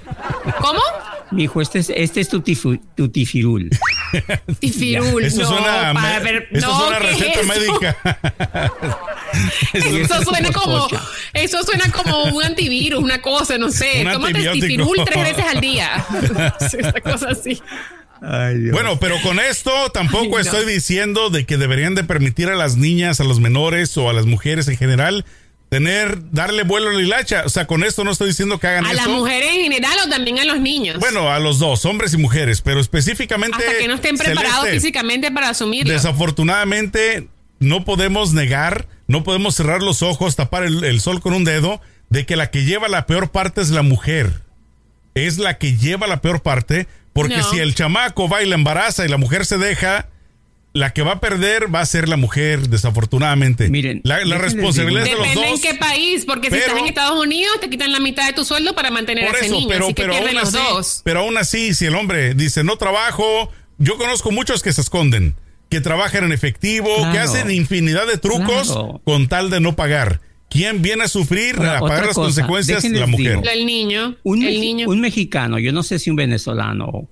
¿Cómo? 0.60 0.80
Mi 1.34 1.44
hijo, 1.44 1.60
este 1.60 1.80
es, 1.80 1.90
este 1.94 2.20
es 2.20 2.28
tu, 2.28 2.40
tifu- 2.40 2.80
tu 2.96 3.08
tifirul. 3.08 3.68
Tifirul. 4.60 5.24
Eso 5.24 5.42
no, 5.42 5.48
suena, 5.48 5.90
a 5.90 5.94
para 5.94 6.20
ver- 6.20 6.48
eso 6.52 6.66
no, 6.68 6.78
suena 6.80 6.96
a 6.96 7.00
¿qué 7.00 7.10
es 7.10 7.18
receta 7.18 7.40
eso? 7.40 7.48
médica. 7.60 7.96
Eso 9.72 10.22
suena 10.22 10.52
como, 10.52 10.86
eso 11.32 11.62
suena 11.64 11.90
como 11.90 12.22
un 12.26 12.44
antivirus, 12.44 13.02
una 13.02 13.20
cosa, 13.20 13.58
no 13.58 13.68
sé. 13.68 14.04
Un 14.06 14.12
Tómate 14.12 14.48
tifirul 14.52 14.98
tres 15.04 15.24
veces 15.24 15.44
al 15.44 15.60
día. 15.60 16.06
Sí, 16.70 16.76
Esa 16.78 17.00
cosa 17.00 17.28
así. 17.30 17.60
Bueno, 18.70 18.98
pero 19.00 19.20
con 19.22 19.40
esto 19.40 19.72
tampoco 19.92 20.24
Ay, 20.38 20.44
no. 20.44 20.50
estoy 20.50 20.64
diciendo 20.72 21.30
de 21.30 21.44
que 21.46 21.56
deberían 21.56 21.96
de 21.96 22.04
permitir 22.04 22.48
a 22.48 22.54
las 22.54 22.76
niñas, 22.76 23.20
a 23.20 23.24
los 23.24 23.40
menores 23.40 23.96
o 23.98 24.08
a 24.08 24.12
las 24.12 24.24
mujeres 24.26 24.68
en 24.68 24.76
general 24.76 25.24
tener, 25.74 26.30
darle 26.30 26.62
vuelo 26.62 26.90
a 26.90 26.92
la 26.92 27.02
hilacha. 27.02 27.42
O 27.44 27.48
sea, 27.48 27.66
con 27.66 27.82
esto 27.82 28.04
no 28.04 28.12
estoy 28.12 28.28
diciendo 28.28 28.60
que 28.60 28.68
hagan 28.68 28.86
A 28.86 28.92
eso. 28.92 28.96
las 28.96 29.08
mujeres 29.08 29.48
en 29.54 29.62
general 29.62 29.96
o 30.06 30.08
también 30.08 30.38
a 30.38 30.44
los 30.44 30.60
niños. 30.60 31.00
Bueno, 31.00 31.32
a 31.32 31.40
los 31.40 31.58
dos, 31.58 31.84
hombres 31.84 32.14
y 32.14 32.16
mujeres, 32.16 32.60
pero 32.60 32.78
específicamente. 32.80 33.56
hasta 33.56 33.76
que 33.78 33.88
no 33.88 33.94
estén 33.94 34.16
preparados 34.16 34.60
Celeste, 34.60 34.80
físicamente 34.80 35.32
para 35.32 35.48
asumirlo. 35.48 35.92
Desafortunadamente, 35.92 37.26
no 37.58 37.84
podemos 37.84 38.32
negar, 38.34 38.86
no 39.08 39.24
podemos 39.24 39.56
cerrar 39.56 39.82
los 39.82 40.02
ojos, 40.02 40.36
tapar 40.36 40.62
el, 40.62 40.84
el 40.84 41.00
sol 41.00 41.20
con 41.20 41.32
un 41.34 41.42
dedo, 41.44 41.80
de 42.08 42.24
que 42.24 42.36
la 42.36 42.50
que 42.50 42.64
lleva 42.64 42.86
la 42.88 43.06
peor 43.06 43.30
parte 43.32 43.60
es 43.60 43.70
la 43.70 43.82
mujer. 43.82 44.42
Es 45.14 45.38
la 45.38 45.58
que 45.58 45.76
lleva 45.76 46.06
la 46.06 46.20
peor 46.20 46.40
parte, 46.42 46.86
porque 47.12 47.38
No. 47.38 47.50
si 47.50 47.58
el 47.58 47.74
chamaco 47.74 48.28
va 48.28 48.42
y 48.44 48.46
la 48.48 48.54
embaraza 48.54 49.04
y 49.04 49.08
la 49.08 49.16
mujer 49.16 49.44
se 49.44 49.58
deja, 49.58 50.06
la 50.74 50.92
que 50.92 51.02
va 51.02 51.12
a 51.12 51.20
perder 51.20 51.72
va 51.72 51.80
a 51.80 51.86
ser 51.86 52.08
la 52.08 52.16
mujer, 52.16 52.68
desafortunadamente. 52.68 53.70
Miren, 53.70 54.00
la, 54.04 54.18
responsabilidad 54.38 55.04
es 55.04 55.10
de 55.10 55.16
los 55.16 55.28
Depende 55.28 55.50
dos. 55.50 55.64
en 55.64 55.70
qué 55.72 55.78
país, 55.78 56.24
porque 56.26 56.50
si 56.50 56.56
estás 56.56 56.76
en 56.76 56.86
Estados 56.86 57.22
Unidos 57.24 57.60
te 57.60 57.70
quitan 57.70 57.92
la 57.92 58.00
mitad 58.00 58.26
de 58.26 58.32
tu 58.32 58.44
sueldo 58.44 58.74
para 58.74 58.90
mantener 58.90 59.26
Por 59.26 59.36
a 59.36 59.38
ese 59.38 59.46
eso, 59.46 59.54
niño, 59.54 59.68
pero, 59.68 59.84
así 59.86 59.94
que 59.94 60.02
pero, 60.02 60.12
pierden 60.14 60.36
aún 60.36 60.44
los 60.44 60.54
así, 60.54 60.68
dos. 60.74 61.00
pero 61.04 61.20
aún 61.20 61.36
así, 61.38 61.74
si 61.74 61.86
el 61.86 61.94
hombre 61.94 62.34
dice 62.34 62.64
no 62.64 62.76
trabajo, 62.76 63.50
yo 63.78 63.96
conozco 63.98 64.32
muchos 64.32 64.62
que 64.64 64.72
se 64.72 64.80
esconden, 64.80 65.36
que 65.70 65.80
trabajan 65.80 66.24
en 66.24 66.32
efectivo, 66.32 66.90
que 67.12 67.20
hacen 67.20 67.50
infinidad 67.52 68.06
de 68.08 68.18
trucos 68.18 68.66
Claro. 68.72 69.00
con 69.04 69.28
tal 69.28 69.50
de 69.50 69.60
no 69.60 69.76
pagar. 69.76 70.20
¿Quién 70.50 70.82
viene 70.82 71.04
a 71.04 71.08
sufrir, 71.08 71.54
Ahora, 71.56 71.78
a 71.78 71.80
pagar 71.80 72.06
las 72.06 72.14
cosa, 72.16 72.42
consecuencias? 72.42 72.84
La 72.84 73.06
mujer. 73.06 73.38
digo. 73.40 73.50
El 73.50 73.64
niño, 73.66 74.16
Un, 74.24 74.42
el 74.44 74.60
niño. 74.60 74.88
un 74.88 75.00
mexicano, 75.00 75.58
yo 75.60 75.72
no 75.72 75.82
sé 75.84 75.98
si 76.00 76.10
un 76.10 76.16
venezolano 76.16 76.86
o, 76.86 77.08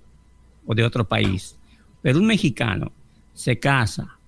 o 0.66 0.75
de 0.75 0.85
otro 0.85 1.09
país, 1.09 1.57
pero 2.03 2.18
un 2.18 2.27
mexicano 2.27 2.92
se 3.35 3.59
casa 3.59 4.18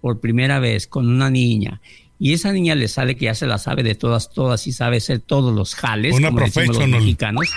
por 0.00 0.20
primera 0.20 0.58
vez 0.58 0.86
con 0.86 1.08
una 1.08 1.30
niña 1.30 1.80
y 2.18 2.32
esa 2.32 2.52
niña 2.52 2.74
le 2.74 2.88
sale 2.88 3.16
que 3.16 3.26
ya 3.26 3.34
se 3.34 3.46
la 3.46 3.58
sabe 3.58 3.82
de 3.82 3.94
todas, 3.94 4.30
todas 4.30 4.66
y 4.66 4.72
sabe 4.72 4.98
hacer 4.98 5.18
todos 5.20 5.54
los 5.54 5.74
jales, 5.74 6.14
Una 6.14 6.28
como 6.28 6.40
decimos 6.40 6.76
los 6.78 6.88
mexicanos. 6.88 7.48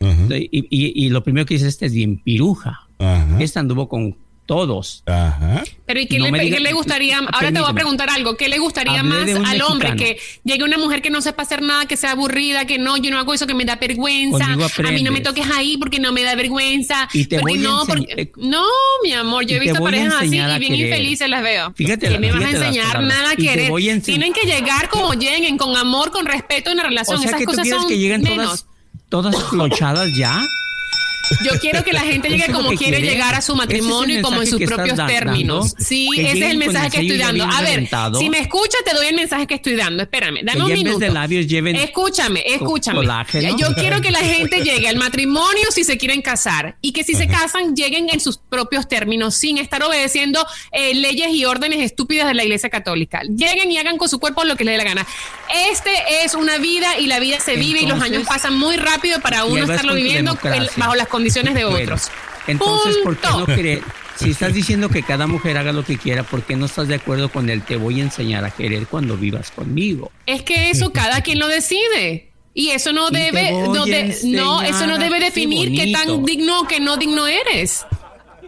Y, 0.00 0.66
y- 0.70 1.06
y 1.06 1.08
lo 1.10 1.22
primero 1.22 1.46
que 1.46 1.54
dice, 1.54 1.68
este 1.68 1.86
es 1.86 1.92
bien 1.92 2.18
piruja. 2.18 2.86
Ajá. 2.98 3.38
Esta 3.40 3.60
anduvo 3.60 3.88
con 3.88 4.16
todos. 4.46 5.02
Ajá. 5.06 5.64
Pero 5.86 6.00
¿y 6.00 6.06
qué, 6.06 6.18
No 6.18 6.26
le, 6.26 6.32
me 6.32 6.38
diga- 6.42 6.56
qué 6.56 6.60
le 6.62 6.72
gustaría? 6.72 7.18
Ahora 7.18 7.52
te 7.52 7.60
voy 7.60 7.68
a 7.70 7.74
preguntar 7.74 8.08
algo. 8.10 8.36
¿Qué 8.36 8.48
le 8.48 8.58
gustaría 8.58 9.00
Hablé 9.00 9.34
más 9.38 9.50
al 9.50 9.62
hombre? 9.62 9.96
Que 9.96 10.18
llegue 10.44 10.64
una 10.64 10.78
mujer 10.78 11.02
que 11.02 11.10
no 11.10 11.20
sepa 11.20 11.42
hacer 11.42 11.62
nada, 11.62 11.86
que 11.86 11.96
sea 11.96 12.12
aburrida, 12.12 12.64
que 12.64 12.78
no, 12.78 12.96
yo 12.96 13.10
no 13.10 13.18
hago 13.18 13.34
eso, 13.34 13.46
que 13.46 13.54
me 13.54 13.64
da 13.64 13.76
vergüenza. 13.76 14.46
A 14.46 14.90
mí 14.92 15.02
no 15.02 15.10
me 15.12 15.20
toques 15.20 15.44
ahí 15.54 15.76
porque 15.76 15.98
no 15.98 16.12
me 16.12 16.22
da 16.22 16.34
vergüenza. 16.36 17.08
Y 17.12 17.26
te 17.26 17.40
porque 17.40 17.56
voy 17.58 17.66
a 17.66 17.68
no, 17.68 17.82
enseñ- 17.84 17.86
porque- 17.86 18.22
eh, 18.22 18.32
no, 18.36 18.62
mi 19.02 19.12
amor, 19.12 19.44
yo 19.46 19.56
he 19.56 19.60
visto 19.60 19.78
a 19.78 19.80
parejas 19.82 20.14
así 20.20 20.38
a 20.38 20.56
y 20.56 20.60
bien 20.60 20.72
querer. 20.72 20.86
infelices 20.88 21.28
las 21.28 21.42
veo. 21.42 21.72
Fíjate 21.76 22.06
que 22.06 22.12
la- 22.14 22.18
me 22.20 22.32
vas 22.32 22.44
a 22.44 22.50
enseñar 22.50 23.02
nada 23.02 23.30
a 23.32 23.36
querer. 23.36 23.70
a 23.72 24.00
Tienen 24.00 24.32
que 24.32 24.46
llegar 24.46 24.88
como 24.88 25.14
lleguen, 25.14 25.58
con 25.58 25.76
amor, 25.76 26.10
con 26.12 26.24
respeto 26.24 26.70
en 26.70 26.76
la 26.76 26.84
relación. 26.84 27.18
O 27.18 27.20
sea 27.20 27.30
Esas 27.30 27.38
que 27.40 27.44
tú 27.46 27.50
cosas 27.50 27.62
quieres 27.64 27.80
son 27.82 27.88
que 27.90 27.98
lleguen 27.98 28.22
menos. 28.22 28.64
todas, 29.08 29.32
todas 29.32 29.44
clochadas 29.50 30.08
ya. 30.16 30.40
Yo 31.44 31.58
quiero 31.60 31.82
que 31.84 31.92
la 31.92 32.00
gente 32.00 32.28
llegue 32.28 32.52
como 32.52 32.70
quiere 32.72 33.00
llegar 33.00 33.34
a 33.34 33.40
su 33.40 33.54
matrimonio 33.56 34.18
y 34.18 34.22
como 34.22 34.42
en 34.42 34.46
sus 34.46 34.62
propios 34.62 34.96
términos. 35.06 35.72
dando, 35.74 35.84
Sí, 35.86 36.08
ese 36.16 36.38
es 36.44 36.50
el 36.50 36.58
mensaje 36.58 36.90
que 36.90 37.00
estoy 37.00 37.18
dando. 37.18 37.44
A 37.44 37.60
ver, 37.62 37.70
reventado. 37.70 38.18
si 38.18 38.30
me 38.30 38.38
escuchas, 38.38 38.80
te 38.84 38.94
doy 38.94 39.06
el 39.08 39.16
mensaje 39.16 39.46
que 39.46 39.54
estoy 39.54 39.74
dando. 39.76 40.02
Espérame, 40.02 40.40
dame 40.42 40.58
Que 40.58 40.62
un 40.64 40.72
minuto. 40.72 40.98
de 40.98 41.10
labios 41.10 41.46
lleven 41.46 41.76
Escúchame, 41.76 42.42
escúchame. 42.46 42.98
colágeno. 42.98 43.56
Yo 43.58 43.74
quiero 43.74 44.00
que 44.00 44.10
la 44.10 44.20
gente 44.20 44.62
llegue 44.62 44.88
al 44.88 44.96
matrimonio 44.96 45.64
si 45.70 45.84
se 45.84 45.98
quieren 45.98 46.22
casar 46.22 46.76
y 46.80 46.92
que 46.92 47.04
si 47.04 47.14
se 47.14 47.26
casan 47.28 47.74
lleguen 47.76 48.08
en 48.10 48.20
sus 48.20 48.38
propios 48.38 48.88
términos 48.88 49.34
sin 49.34 49.58
estar 49.58 49.82
obedeciendo 49.82 50.44
eh, 50.72 50.94
leyes 50.94 51.28
y 51.32 51.44
órdenes 51.44 51.80
estúpidas 51.80 52.26
de 52.26 52.34
la 52.34 52.44
Iglesia 52.44 52.70
Católica. 52.70 53.22
Lleguen 53.22 53.70
y 53.70 53.78
hagan 53.78 53.98
con 53.98 54.08
su 54.08 54.18
cuerpo 54.18 54.44
lo 54.44 54.56
que 54.56 54.64
les 54.64 54.74
dé 54.74 54.78
la 54.78 54.84
gana. 54.84 55.06
Este 55.70 55.90
es 56.24 56.34
una 56.34 56.58
vida 56.58 56.98
y 56.98 57.06
la 57.06 57.18
vida 57.20 57.38
se 57.40 57.56
vive 57.56 57.80
y 57.82 57.86
los 57.86 58.00
años 58.02 58.24
pasan 58.26 58.56
muy 58.58 58.76
rápido 58.76 59.20
para 59.20 59.44
uno 59.44 59.62
estarlo 59.62 59.94
viviendo 59.94 60.36
bajo 60.76 60.94
las 60.94 61.08
condiciones 61.16 61.54
de 61.54 61.64
Bueno, 61.64 61.78
otros. 61.94 62.10
entonces, 62.46 62.96
¿por 63.02 63.16
qué 63.16 63.28
no 63.28 63.36
Punto. 63.38 63.54
querer? 63.54 63.82
Si 64.16 64.30
estás 64.30 64.54
diciendo 64.54 64.88
que 64.88 65.02
cada 65.02 65.26
mujer 65.26 65.58
haga 65.58 65.72
lo 65.72 65.84
que 65.84 65.98
quiera, 65.98 66.22
¿por 66.22 66.42
qué 66.42 66.56
no 66.56 66.66
estás 66.66 66.88
de 66.88 66.94
acuerdo 66.94 67.30
con 67.30 67.50
el 67.50 67.62
te 67.62 67.76
voy 67.76 68.00
a 68.00 68.04
enseñar 68.04 68.44
a 68.44 68.50
querer 68.50 68.86
cuando 68.86 69.16
vivas 69.16 69.50
conmigo? 69.50 70.10
Es 70.26 70.42
que 70.42 70.70
eso 70.70 70.92
cada 70.92 71.20
quien 71.20 71.38
lo 71.38 71.48
decide. 71.48 72.30
Y 72.54 72.70
eso 72.70 72.94
no 72.94 73.10
Y 73.10 73.12
debe, 73.14 73.52
no, 73.52 73.84
de- 73.84 74.16
no, 74.24 74.62
eso 74.62 74.86
no 74.86 74.96
debe 74.96 75.16
a- 75.16 75.18
qué 75.18 75.24
definir 75.26 75.74
qué 75.78 75.92
tan 75.92 76.24
digno 76.24 76.60
o 76.62 76.66
qué 76.66 76.80
no 76.80 76.96
digno 76.96 77.26
eres. 77.26 77.84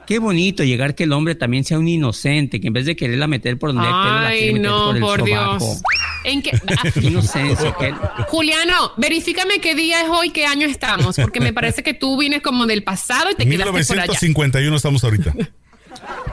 Qué 0.09 0.19
bonito 0.19 0.65
llegar 0.65 0.95
que 0.95 1.05
el 1.05 1.13
hombre 1.13 1.35
también 1.35 1.65
sea 1.65 1.79
un 1.79 1.87
inocente, 1.87 2.63
que 2.63 2.69
en 2.69 2.73
vez 2.73 2.87
de 2.87 2.97
quererla 2.97 3.27
meter 3.27 3.59
por 3.59 3.75
donde 3.75 3.83
quiere, 3.91 3.95
la 4.23 4.27
Ay, 4.29 4.39
quiere 4.39 4.53
meter 4.55 4.71
no, 4.71 4.87
por 4.87 4.97
el 4.97 5.03
por 5.03 5.19
sobaco. 5.29 5.59
Dios. 5.67 5.83
¿En 6.25 6.41
qué? 6.43 6.51
Ah, 6.67 6.91
Qué 6.95 7.01
inocencia. 7.09 7.75
que- 7.79 7.93
Juliano, 8.29 8.93
verifícame 8.97 9.61
qué 9.61 9.75
día 9.75 10.01
es 10.01 10.09
hoy, 10.09 10.31
qué 10.31 10.47
año 10.47 10.67
estamos, 10.67 11.15
porque 11.15 11.41
me 11.41 11.53
parece 11.53 11.83
que 11.83 11.93
tú 11.93 12.17
vienes 12.17 12.41
como 12.41 12.65
del 12.65 12.83
pasado 12.85 13.31
y 13.33 13.35
te 13.35 13.45
quedaste 13.45 13.65
por 13.71 13.77
allá. 13.77 13.83
1951 13.83 14.77
estamos 14.77 15.05
ahorita. 15.05 15.35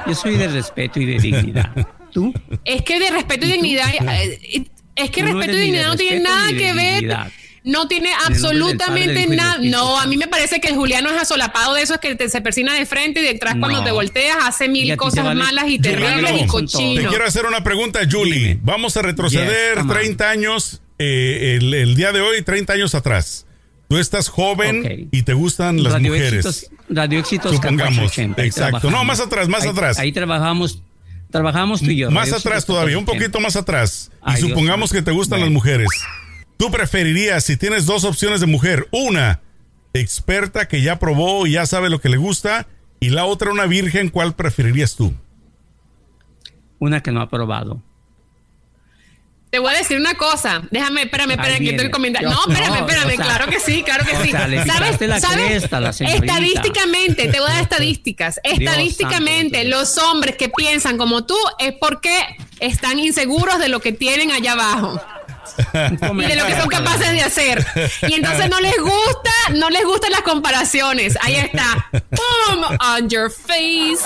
Yo 0.07 0.15
soy 0.15 0.37
de 0.37 0.47
respeto 0.47 1.01
y 1.01 1.05
de 1.07 1.19
dignidad. 1.19 1.75
¿Tú? 2.13 2.33
Es 2.63 2.81
que 2.81 2.97
de 2.97 3.11
respeto 3.11 3.45
y 3.45 3.51
dignidad, 3.51 3.89
eh, 3.93 4.63
es 4.95 5.09
que 5.11 5.21
no 5.21 5.33
respeto 5.33 5.57
y 5.57 5.61
dignidad 5.61 5.87
no 5.87 5.97
tiene 5.97 6.19
respeto 6.21 6.33
nada 6.33 6.49
que 6.53 6.73
ver. 6.73 7.17
No 7.65 7.87
tiene 7.87 8.11
absolutamente 8.27 9.27
nada. 9.27 9.57
No, 9.61 9.99
a 9.99 10.05
mí 10.05 10.17
me 10.17 10.27
parece 10.27 10.61
que 10.61 10.67
el 10.69 10.75
Juliano 10.75 11.09
es 11.09 11.19
asolapado 11.21 11.73
de 11.73 11.81
esos 11.81 11.97
que 11.97 12.15
te, 12.15 12.29
se 12.29 12.39
persina 12.41 12.75
de 12.75 12.85
frente 12.85 13.21
y 13.21 13.23
detrás 13.23 13.55
cuando 13.59 13.83
te 13.83 13.91
volteas 13.91 14.37
hace 14.43 14.69
mil 14.69 14.95
cosas 14.97 15.25
vale- 15.25 15.43
malas 15.43 15.65
y 15.67 15.77
Juliano, 15.77 15.99
terribles 15.99 16.31
y 16.31 16.35
te 16.35 16.41
Te 16.41 16.47
cochinos. 16.47 17.09
quiero 17.09 17.25
hacer 17.25 17.45
una 17.47 17.63
pregunta, 17.63 17.99
Julie. 18.09 18.39
Dime. 18.39 18.59
Vamos 18.61 18.95
a 18.97 19.01
retroceder 19.01 19.49
Yes, 19.75 19.81
come 19.83 19.93
on. 19.93 19.97
30 19.99 20.29
años, 20.29 20.81
eh, 20.99 21.57
el, 21.59 21.73
el 21.73 21.95
día 21.95 22.11
de 22.11 22.21
hoy, 22.21 22.41
30 22.43 22.73
años 22.73 22.93
atrás. 22.95 23.45
Tú 23.89 23.97
estás 23.97 24.29
joven 24.29 25.09
y 25.11 25.23
te 25.23 25.33
gustan 25.33 25.81
las 25.83 25.93
Radio 25.93 26.11
mujeres. 26.11 26.45
Éxitos, 26.45 26.71
Radio 26.89 27.19
Éxitos 27.19 27.51
Supongamos. 27.55 27.91
1480, 27.97 28.41
ahí 28.41 28.47
Exacto. 28.47 28.89
No, 28.91 29.03
más 29.03 29.19
atrás, 29.19 29.47
más 29.47 29.63
Ahí- 29.63 29.69
atrás. 29.69 29.99
Ahí 29.99 30.11
trabajamos, 30.11 30.81
trabajamos 31.31 31.81
tú 31.81 31.91
y 31.91 31.97
yo. 31.97 32.11
Más 32.11 32.29
Radio 32.29 32.37
atrás 32.37 32.65
todavía, 32.65 32.97
un 32.97 33.03
1480. 33.05 33.11
poquito 33.25 33.39
más 33.39 33.55
atrás. 33.55 34.11
Y 34.11 34.17
Ay, 34.23 34.35
Dios 34.37 34.49
supongamos 34.49 34.91
que 34.91 35.01
te 35.01 35.11
gustan 35.11 35.39
Bueno. 35.39 35.45
las 35.45 35.53
mujeres. 35.53 35.87
¿Tú 36.57 36.71
preferirías, 36.71 37.43
si 37.43 37.57
tienes 37.57 37.85
dos 37.85 38.03
opciones 38.03 38.39
de 38.39 38.47
mujer, 38.47 38.87
una 38.91 39.41
experta 39.93 40.67
que 40.67 40.81
ya 40.81 40.99
probó 40.99 41.47
y 41.47 41.53
ya 41.53 41.65
sabe 41.65 41.89
lo 41.89 41.99
que 41.99 42.09
le 42.09 42.17
gusta, 42.17 42.67
y 42.99 43.09
la 43.09 43.25
otra 43.25 43.51
una 43.51 43.65
virgen, 43.65 44.09
¿cuál 44.09 44.35
preferirías 44.35 44.95
tú? 44.95 45.13
Una 46.79 47.01
que 47.01 47.11
no 47.11 47.21
ha 47.21 47.29
probado. 47.29 47.81
Te 49.49 49.59
voy 49.59 49.73
a 49.73 49.77
decir 49.77 49.97
una 49.97 50.15
cosa. 50.15 50.63
Déjame, 50.69 51.03
espérame, 51.03 51.31
espérame, 51.31 51.59
que 51.59 51.69
estoy 51.69 51.89
comentando. 51.89 52.29
No, 52.29 52.51
espérame, 52.51 52.79
no, 52.79 52.87
espérame. 52.87 53.05
o 53.05 53.15
sea, 53.15 53.25
claro 53.25 53.47
que 53.47 53.59
sí, 53.59 53.83
claro 53.83 54.05
que 54.05 54.15
o 54.17 54.21
sí. 54.21 54.31
sea, 54.31 54.47
le 54.47 54.63
picaste 54.63 55.07
la 55.07 55.21
cresta. 55.21 55.89
Estadísticamente, 55.89 57.27
te 57.29 57.39
voy 57.39 57.49
a 57.49 57.53
dar 57.53 57.63
estadísticas. 57.63 58.41
Estadísticamente, 58.43 59.61
santo. 59.61 59.77
los 59.77 59.97
hombres 59.97 60.35
que 60.35 60.49
piensan 60.49 60.97
como 60.97 61.25
tú 61.25 61.37
es 61.59 61.73
porque 61.79 62.17
están 62.59 62.99
inseguros 62.99 63.59
de 63.59 63.69
lo 63.69 63.79
que 63.79 63.93
tienen 63.93 64.31
allá 64.31 64.53
abajo 64.53 65.01
y 65.73 66.25
de 66.25 66.35
lo 66.35 66.45
que 66.45 66.55
son 66.59 66.67
capaces 66.67 67.11
de 67.11 67.21
hacer. 67.21 67.65
Y 68.07 68.13
entonces 68.13 68.49
no 68.49 68.59
les 68.59 68.77
gusta, 68.79 69.31
no 69.55 69.69
les 69.69 69.83
gustan 69.83 70.11
las 70.11 70.21
comparaciones. 70.21 71.17
Ahí 71.21 71.35
está. 71.35 71.89
Boom 71.91 72.63
on 72.79 73.09
your 73.09 73.31
face. 73.31 74.03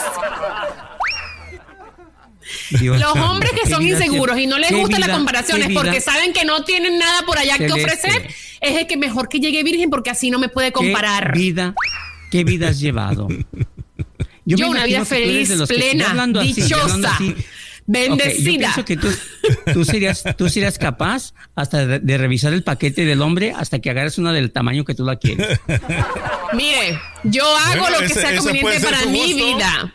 Dios 2.71 2.99
Los 2.99 3.15
hombres 3.15 3.51
que 3.51 3.69
son 3.69 3.85
inseguros 3.85 4.35
se- 4.35 4.43
y 4.43 4.47
no 4.47 4.57
les 4.57 4.71
gustan 4.71 5.01
las 5.01 5.09
comparaciones 5.09 5.69
porque 5.73 6.01
saben 6.01 6.33
que 6.33 6.45
no 6.45 6.63
tienen 6.63 6.97
nada 6.97 7.21
por 7.25 7.37
allá 7.37 7.57
que 7.57 7.71
ofrecer, 7.71 8.27
es 8.61 8.77
el 8.77 8.87
que 8.87 8.97
mejor 8.97 9.29
que 9.29 9.39
llegue 9.39 9.63
virgen 9.63 9.89
porque 9.89 10.09
así 10.09 10.31
no 10.31 10.39
me 10.39 10.49
puede 10.49 10.71
comparar. 10.71 11.33
¿Qué 11.33 11.39
vida, 11.39 11.75
qué 12.31 12.43
vida 12.43 12.69
has 12.69 12.79
llevado? 12.79 13.27
Yo, 14.45 14.67
una 14.67 14.85
vida 14.85 15.05
feliz, 15.05 15.51
plena, 15.67 16.25
así, 16.39 16.53
dichosa, 16.53 17.11
así, 17.13 17.35
bendecida. 17.91 18.69
Ok, 18.69 18.75
yo 18.77 18.85
pienso 18.85 18.85
que 18.85 18.97
tú, 18.97 19.73
tú 19.73 19.83
serías, 19.85 20.23
tú 20.37 20.47
serías 20.49 20.77
capaz 20.77 21.33
hasta 21.55 21.85
de, 21.85 21.99
de 21.99 22.17
revisar 22.17 22.53
el 22.53 22.63
paquete 22.63 23.03
del 23.05 23.21
hombre 23.21 23.53
hasta 23.55 23.79
que 23.79 23.89
agarres 23.89 24.17
una 24.17 24.31
del 24.31 24.51
tamaño 24.51 24.85
que 24.85 24.93
tú 24.95 25.03
la 25.05 25.17
quieres. 25.17 25.59
Mire, 26.53 26.99
yo 27.23 27.43
hago 27.57 27.81
Bueno, 27.81 27.89
lo 27.91 27.99
que 27.99 28.05
ese- 28.05 28.21
sea 28.21 28.35
conveniente 28.37 28.79
para 28.79 29.05
mi 29.05 29.33
gusto. 29.33 29.45
vida. 29.55 29.93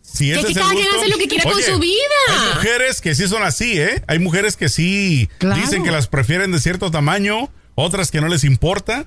Si 0.00 0.26
Que 0.26 0.32
ese 0.32 0.40
es 0.40 0.46
que 0.46 0.52
es 0.52 0.58
cada 0.58 0.74
quien 0.74 0.86
hace 0.96 1.08
lo 1.08 1.16
que 1.16 1.28
quiere 1.28 1.44
con 1.44 1.62
su 1.62 1.78
vida. 1.78 1.94
Hay 2.28 2.54
mujeres 2.56 3.00
que 3.00 3.14
sí 3.14 3.26
son 3.28 3.42
así, 3.42 3.80
¿eh? 3.80 4.02
Hay 4.08 4.18
mujeres 4.18 4.56
que 4.56 4.68
sí 4.68 5.28
Claro. 5.38 5.60
dicen 5.60 5.82
que 5.84 5.90
las 5.90 6.06
prefieren 6.06 6.52
de 6.52 6.60
cierto 6.60 6.90
tamaño, 6.90 7.50
otras 7.74 8.10
que 8.10 8.20
no 8.20 8.28
les 8.28 8.44
importa. 8.44 9.06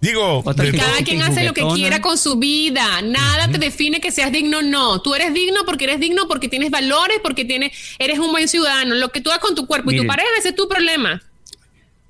Digo, 0.00 0.42
Cada 0.44 0.64
quien 1.04 1.20
hace 1.22 1.44
lo 1.44 1.52
que 1.52 1.62
quiera 1.74 2.00
con 2.00 2.16
su 2.16 2.36
vida. 2.36 3.02
Nada 3.02 3.48
te 3.48 3.58
define 3.58 4.00
que 4.00 4.10
seas 4.10 4.32
digno 4.32 4.58
o 4.58 4.62
no. 4.62 5.02
Tú 5.02 5.14
eres 5.14 5.34
digno 5.34 5.60
porque 5.66 5.84
eres 5.84 6.00
digno, 6.00 6.26
porque 6.26 6.48
tienes 6.48 6.70
valores, 6.70 7.18
porque 7.22 7.44
tienes, 7.44 7.72
eres 7.98 8.18
un 8.18 8.30
buen 8.30 8.48
ciudadano. 8.48 8.94
Lo 8.94 9.10
que 9.10 9.20
tú 9.20 9.30
hagas 9.30 9.42
con 9.42 9.54
tu 9.54 9.66
cuerpo 9.66 9.90
y 9.92 9.96
tu 9.98 10.06
pareja, 10.06 10.28
ese 10.38 10.50
es 10.50 10.54
tu 10.54 10.68
problema. 10.68 11.20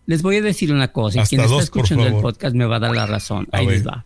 Les 0.07 0.22
voy 0.22 0.37
a 0.37 0.42
decir 0.42 0.72
una 0.72 0.88
cosa, 0.88 1.18
y 1.18 1.20
Hasta 1.20 1.29
quien 1.31 1.40
está 1.42 1.53
dos, 1.55 1.64
escuchando 1.64 2.07
el 2.07 2.14
podcast 2.14 2.55
me 2.55 2.64
va 2.64 2.76
a 2.76 2.81
dar 2.81 2.92
la 2.94 3.07
razón. 3.07 3.48
A 3.53 3.59
Ahí 3.59 3.66
ver. 3.66 3.76
les 3.76 3.87
va. 3.87 4.05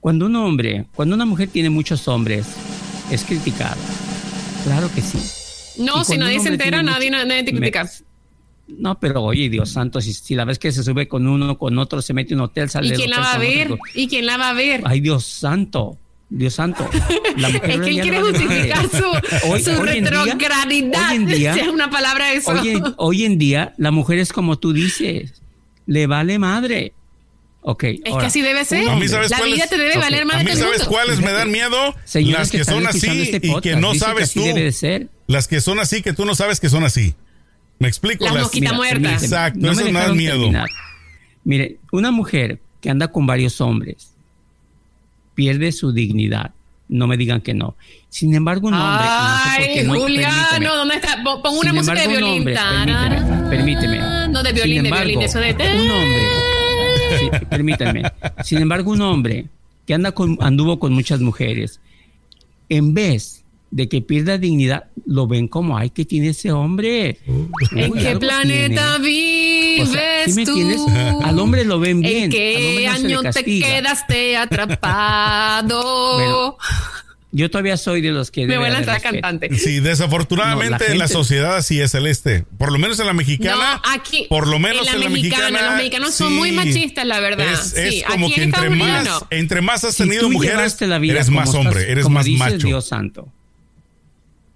Cuando 0.00 0.26
un 0.26 0.36
hombre, 0.36 0.86
cuando 0.94 1.14
una 1.14 1.24
mujer 1.24 1.48
tiene 1.48 1.70
muchos 1.70 2.06
hombres, 2.08 2.46
es 3.10 3.24
criticada. 3.24 3.76
Claro 4.64 4.90
que 4.94 5.00
sí. 5.02 5.18
No, 5.82 6.04
si 6.04 6.16
nadie 6.18 6.40
se 6.40 6.48
entera, 6.50 6.82
nadie, 6.82 7.10
mucho- 7.10 7.24
nadie 7.26 7.42
te 7.42 7.52
Me- 7.52 7.58
critica. 7.60 7.90
No, 8.66 8.98
pero 8.98 9.22
oye, 9.22 9.48
Dios 9.50 9.70
santo, 9.70 10.00
si, 10.00 10.12
si 10.14 10.34
la 10.34 10.44
ves 10.44 10.58
que 10.58 10.72
se 10.72 10.82
sube 10.82 11.06
con 11.06 11.26
uno, 11.26 11.58
con 11.58 11.78
otro, 11.78 12.00
se 12.00 12.14
mete 12.14 12.32
en 12.32 12.40
un 12.40 12.46
hotel, 12.46 12.70
sale 12.70 12.86
¿Y 12.86 12.90
del 12.90 12.98
quién 12.98 13.10
la 13.10 13.20
va 13.20 13.32
a 13.34 13.38
ver? 13.38 13.72
otro. 13.72 13.78
¿Y 13.94 14.08
quién 14.08 14.24
la 14.26 14.36
va 14.38 14.48
a 14.50 14.52
ver? 14.54 14.80
Ay, 14.84 15.00
Dios 15.00 15.24
santo. 15.26 15.98
Dios 16.30 16.54
santo. 16.54 16.88
La 17.36 17.48
mujer 17.50 17.70
Es 17.70 17.80
que 17.82 17.90
él 17.90 18.00
quiere 18.00 18.20
justificar 18.22 18.86
madre. 18.86 18.98
su, 18.98 19.48
Hoy- 19.50 19.62
su 19.62 19.70
hoy 19.72 19.88
en 19.98 20.04
día- 20.04 20.10
retrogradidad. 20.24 21.10
hoy 21.10 21.16
en 21.16 21.26
día- 21.26 21.54
si 21.54 21.60
es 21.60 21.68
una 21.68 21.90
palabra 21.90 22.32
eso. 22.32 22.50
Hoy 22.52 22.68
en, 22.70 22.82
hoy 22.96 23.24
en 23.24 23.38
día, 23.38 23.74
la 23.76 23.90
mujer 23.90 24.18
es 24.18 24.32
como 24.32 24.58
tú 24.58 24.72
dices, 24.72 25.42
le 25.86 26.06
vale 26.06 26.38
madre. 26.38 26.94
Ok. 27.66 27.84
es 27.84 28.00
que 28.02 28.26
así 28.26 28.40
debe 28.42 28.64
ser. 28.64 28.88
A 28.88 28.96
mí, 28.96 29.08
¿sabes 29.08 29.30
la 29.30 29.38
cuál 29.38 29.52
vida 29.52 29.64
es? 29.64 29.70
te 29.70 29.78
debe 29.78 29.96
valer 29.96 30.26
más 30.26 30.36
a 30.36 30.42
mí, 30.44 30.50
¿sabes 30.54 30.84
cuáles 30.84 31.20
me 31.20 31.32
dan 31.32 31.50
miedo? 31.50 31.94
Señores 32.04 32.38
las 32.38 32.50
que, 32.50 32.56
están 32.58 32.74
son 32.76 32.86
así 32.86 33.22
este 33.22 33.40
y 33.46 33.60
que 33.60 33.76
no 33.76 33.94
sabes 33.94 34.24
así 34.24 34.40
tú. 34.40 34.44
debe 34.46 34.64
de 34.64 34.72
ser. 34.72 35.08
Las 35.26 35.48
que 35.48 35.60
son 35.62 35.78
así 35.80 36.02
que 36.02 36.12
tú 36.12 36.24
no 36.26 36.34
sabes 36.34 36.60
que 36.60 36.68
son 36.68 36.84
así. 36.84 37.14
¿Me 37.84 37.88
explico? 37.88 38.24
Las 38.24 38.34
mosquitas 38.34 38.72
Mira, 38.72 38.76
muertas. 38.76 39.22
Exacto, 39.22 39.58
no 39.60 39.68
me 39.68 39.82
eso 39.82 39.84
me 39.92 40.00
da 40.00 40.14
miedo. 40.14 40.38
terminar. 40.38 40.68
Mire, 41.44 41.76
una 41.92 42.10
mujer 42.10 42.60
que 42.80 42.90
anda 42.90 43.08
con 43.08 43.26
varios 43.26 43.60
hombres 43.60 44.12
pierde 45.34 45.70
su 45.72 45.92
dignidad. 45.92 46.52
No 46.88 47.06
me 47.06 47.16
digan 47.16 47.40
que 47.40 47.54
no. 47.54 47.76
Sin 48.08 48.34
embargo, 48.34 48.68
un 48.68 48.74
hombre. 48.74 49.06
y 49.80 49.84
no 49.84 49.94
sé 50.06 50.26
Ay, 50.26 50.60
no-. 50.60 50.74
¿dónde 50.76 50.94
está? 50.96 51.22
Pon 51.22 51.40
una 51.58 51.70
Sin 51.70 51.74
música 51.74 51.94
de 51.94 52.04
embargo, 52.04 52.34
un 52.36 52.44
violín. 52.44 52.56
hombre, 52.56 53.18
permíteme, 53.18 53.50
permíteme. 53.50 54.28
No, 54.28 54.42
de 54.42 54.52
violín, 54.52 54.82
de 54.82 54.88
embargo, 54.88 55.06
violín, 55.06 55.22
eso 55.22 55.38
de... 55.38 55.52
Un 55.52 55.90
hombre. 55.90 56.22
Sí, 57.18 57.46
permítanme. 57.48 58.02
Sin 58.42 58.58
embargo, 58.60 58.90
un 58.92 59.00
hombre 59.02 59.46
que 59.86 59.94
anda 59.94 60.12
con, 60.12 60.38
anduvo 60.40 60.78
con 60.78 60.92
muchas 60.92 61.20
mujeres, 61.20 61.80
en 62.68 62.94
vez 62.94 63.43
de 63.74 63.88
que 63.88 64.00
pierda 64.02 64.38
dignidad, 64.38 64.84
lo 65.04 65.26
ven 65.26 65.48
como, 65.48 65.76
ay, 65.76 65.90
¿qué 65.90 66.04
tiene 66.04 66.28
ese 66.28 66.52
hombre? 66.52 67.18
¿En 67.72 67.90
Uy, 67.90 67.98
qué 67.98 68.16
planeta 68.16 68.98
tiene". 69.00 69.08
vives 69.10 69.88
O 69.88 69.92
sea, 69.92 70.24
¿sí 70.26 70.32
me 70.34 70.44
tú? 70.44 70.52
entiendes? 70.52 70.80
Al 71.24 71.38
hombre 71.40 71.64
lo 71.64 71.80
ven 71.80 72.00
bien. 72.00 72.16
¿En 72.16 72.22
al 72.24 72.30
qué 72.30 72.54
hombre 72.56 72.84
no 72.86 72.92
se 72.94 73.08
le 73.08 73.14
año 73.16 73.32
te 73.32 73.44
quedaste 73.44 74.36
atrapado? 75.28 76.14
Bueno, 76.14 76.56
Yo 77.32 77.50
todavía 77.50 77.76
soy 77.76 78.00
de 78.00 78.12
los 78.12 78.30
que... 78.30 78.46
Me 78.46 78.58
voy 78.58 78.66
a 78.68 78.70
lanzar 78.70 79.02
cantante. 79.02 79.52
Sí, 79.58 79.80
desafortunadamente 79.80 80.90
No, 80.90 80.94
la 80.94 81.06
en 81.06 81.10
sociedad 81.10 81.56
así 81.56 81.80
es 81.80 81.90
celeste. 81.90 82.44
Por 82.58 82.70
lo 82.70 82.78
menos 82.78 83.00
en 83.00 83.06
la 83.06 83.12
mexicana. 83.12 83.80
No, 83.84 83.92
aquí, 83.92 84.26
Por 84.28 84.46
lo 84.46 84.60
menos 84.60 84.86
en 84.86 84.94
en 84.94 85.00
la 85.00 85.08
mexicana, 85.08 85.62
los 85.66 85.76
mexicanos 85.78 86.14
son 86.14 86.32
muy 86.32 86.52
machistas, 86.52 87.04
la 87.04 87.18
verdad. 87.18 87.52
Es, 87.52 87.76
es 87.76 87.94
Sí, 87.94 88.02
como 88.08 88.26
aquí 88.26 88.34
que 88.36 88.42
en 88.44 88.54
entre 88.54 88.70
más, 88.70 89.24
entre 89.30 89.60
más 89.62 89.82
has 89.82 89.96
tenido 89.96 90.30
mujeres, 90.30 90.54
llevaste 90.58 90.86
la 90.86 91.00
vida 91.00 91.14
eres 91.14 91.28
más 91.30 91.48
estás- 91.48 91.60
hombre, 91.66 91.90
eres 91.90 92.04
como 92.04 92.14
más 92.14 92.24
dices, 92.24 92.38
macho. 92.38 92.66
Dios 92.68 92.86
santo. 92.86 93.32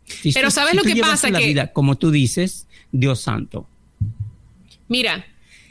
Si 0.09 0.33
Pero 0.33 0.49
tú- 0.49 0.55
¿sabes 0.55 0.71
si 0.73 0.77
lo 0.79 0.83
tú 0.83 0.89
que 0.95 1.01
pasa? 1.01 1.31
la 1.31 1.39
Que- 1.39 1.47
vida 1.47 1.73
como 1.73 1.97
tú 1.97 2.11
dices, 2.11 2.67
Dios 2.93 3.21
santo. 3.21 3.69
Mira, 4.89 5.27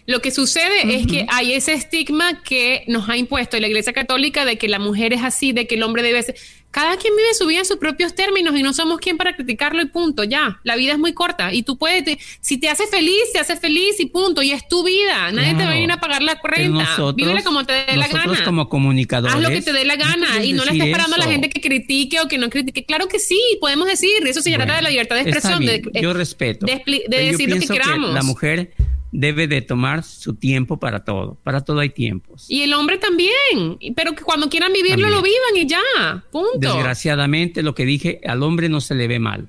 lo 0.05 0.21
que 0.21 0.31
sucede 0.31 0.95
es 0.95 1.07
que 1.07 1.25
hay 1.29 1.53
ese 1.53 1.73
estigma 1.73 2.41
que 2.43 2.83
nos 2.87 3.09
ha 3.09 3.17
impuesto 3.17 3.59
la 3.59 3.67
Iglesia 3.67 3.93
Católica 3.93 4.45
de 4.45 4.57
que 4.57 4.67
la 4.69 4.79
mujer 4.79 5.11
es 5.13 5.23
así, 5.23 5.51
de 5.51 5.67
que 5.67 5.75
el 5.75 5.83
hombre 5.83 6.03
debe 6.03 6.21
ser. 6.23 6.35
Cada 6.71 6.97
quien 6.97 7.15
vive 7.15 7.33
su 7.33 7.47
vida 7.47 7.59
en 7.59 7.65
sus 7.65 7.77
propios 7.77 8.13
términos 8.13 8.55
y 8.55 8.61
no 8.61 8.73
somos 8.73 8.99
quien 8.99 9.17
para 9.17 9.35
criticarlo 9.35 9.81
y 9.81 9.85
punto. 9.85 10.23
Ya, 10.23 10.59
la 10.63 10.75
vida 10.75 10.91
es 10.91 10.99
muy 10.99 11.13
corta 11.13 11.51
y 11.53 11.63
tú 11.63 11.77
puedes, 11.77 12.03
te- 12.03 12.19
si 12.41 12.57
te 12.57 12.69
hace 12.69 12.85
feliz, 12.87 13.23
te 13.33 13.39
hace 13.39 13.55
feliz 13.57 13.99
y 13.99 14.05
punto. 14.07 14.41
Y 14.43 14.51
es 14.51 14.67
tu 14.67 14.83
vida. 14.83 15.31
Nadie 15.31 15.55
te 15.55 15.63
va 15.63 15.69
a 15.71 15.73
venir 15.73 15.91
a 15.91 15.99
pagar 15.99 16.21
la 16.21 16.37
nosotros, 16.69 17.15
Vívela 17.15 17.41
como 17.43 17.65
te 17.65 17.73
dé 17.73 17.95
la 17.95 18.07
nosotros 18.07 18.33
gana. 18.33 18.45
como 18.45 18.69
comunicadores. 18.69 19.35
Haz 19.35 19.41
lo 19.41 19.49
que 19.49 19.61
te 19.61 19.73
dé 19.73 19.85
la 19.85 19.95
gana 19.95 20.43
y 20.43 20.53
no 20.53 20.65
le 20.65 20.71
estés 20.71 20.87
esperando 20.87 21.15
a 21.15 21.19
la 21.19 21.25
gente 21.25 21.49
que 21.49 21.61
critique 21.61 22.19
o 22.21 22.27
que 22.27 22.37
no 22.37 22.49
critique. 22.49 22.85
Claro 22.85 23.07
que 23.07 23.19
sí, 23.19 23.41
podemos 23.59 23.87
decir. 23.87 24.11
Eso 24.27 24.41
se 24.41 24.49
trata 24.51 24.65
Bueno, 24.65 24.75
de 24.77 24.81
la 24.83 24.89
libertad 24.89 25.15
de 25.15 25.21
expresión. 25.23 25.65
De, 25.65 25.81
yo 26.01 26.13
respeto. 26.13 26.65
De, 26.65 27.07
decir 27.09 27.49
lo 27.49 27.59
que 27.59 27.67
queramos. 27.67 28.13
la 28.13 28.23
mujer 28.23 28.73
debe 29.11 29.47
de 29.47 29.61
tomar 29.61 30.03
su 30.03 30.35
tiempo 30.35 30.77
para 30.79 31.03
todo. 31.05 31.37
Para 31.43 31.61
todo 31.61 31.79
hay 31.79 31.89
tiempos. 31.89 32.45
Y 32.49 32.61
el 32.63 32.73
hombre 32.73 32.97
también. 32.97 33.77
Pero 33.95 34.13
que 34.15 34.23
cuando 34.23 34.49
quieran 34.49 34.73
vivirlo, 34.73 35.09
También. 35.09 35.11
lo 35.13 35.21
vivan 35.21 35.55
y 35.55 35.65
ya. 35.67 36.23
Punto. 36.31 36.59
Desgraciadamente, 36.59 37.63
lo 37.63 37.73
que 37.75 37.85
dije, 37.85 38.19
al 38.25 38.43
hombre 38.43 38.69
no 38.69 38.81
se 38.81 38.95
le 38.95 39.07
ve 39.07 39.19
mal. 39.19 39.47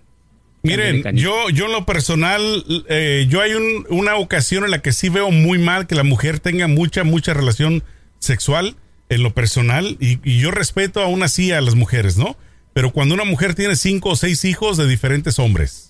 Miren, 0.63 1.17
yo, 1.17 1.51
yo 1.51 1.67
en 1.67 1.73
lo 1.73 1.87
personal, 1.87 2.65
eh, 2.89 3.27
yo 3.29 3.41
hay 3.41 3.55
un- 3.55 3.87
una 3.91 4.17
ocasión 4.17 4.65
en 4.65 4.73
la 4.73 4.83
que 4.83 4.93
sí 4.93 5.09
veo 5.09 5.31
muy 5.31 5.59
mal 5.59 5.87
que 5.87 5.95
la 5.95 6.03
mujer 6.03 6.41
tenga 6.41 6.67
mucha, 6.67 7.05
mucha 7.05 7.33
relación 7.33 7.85
sexual 8.19 8.77
en 9.09 9.23
lo 9.23 9.33
personal 9.33 9.97
y, 10.01 10.19
y 10.29 10.41
yo 10.41 10.51
respeto 10.51 11.01
aún 11.01 11.23
así 11.23 11.53
a 11.53 11.61
las 11.61 11.77
mujeres, 11.77 12.17
¿no? 12.19 12.37
Pero 12.75 12.93
cuando 12.93 13.15
una 13.15 13.25
mujer 13.25 13.55
tiene 13.55 13.77
cinco 13.77 14.11
o 14.11 14.17
seis 14.17 14.45
hijos 14.45 14.77
de 14.77 14.87
diferentes 14.89 15.39
hombres, 15.39 15.88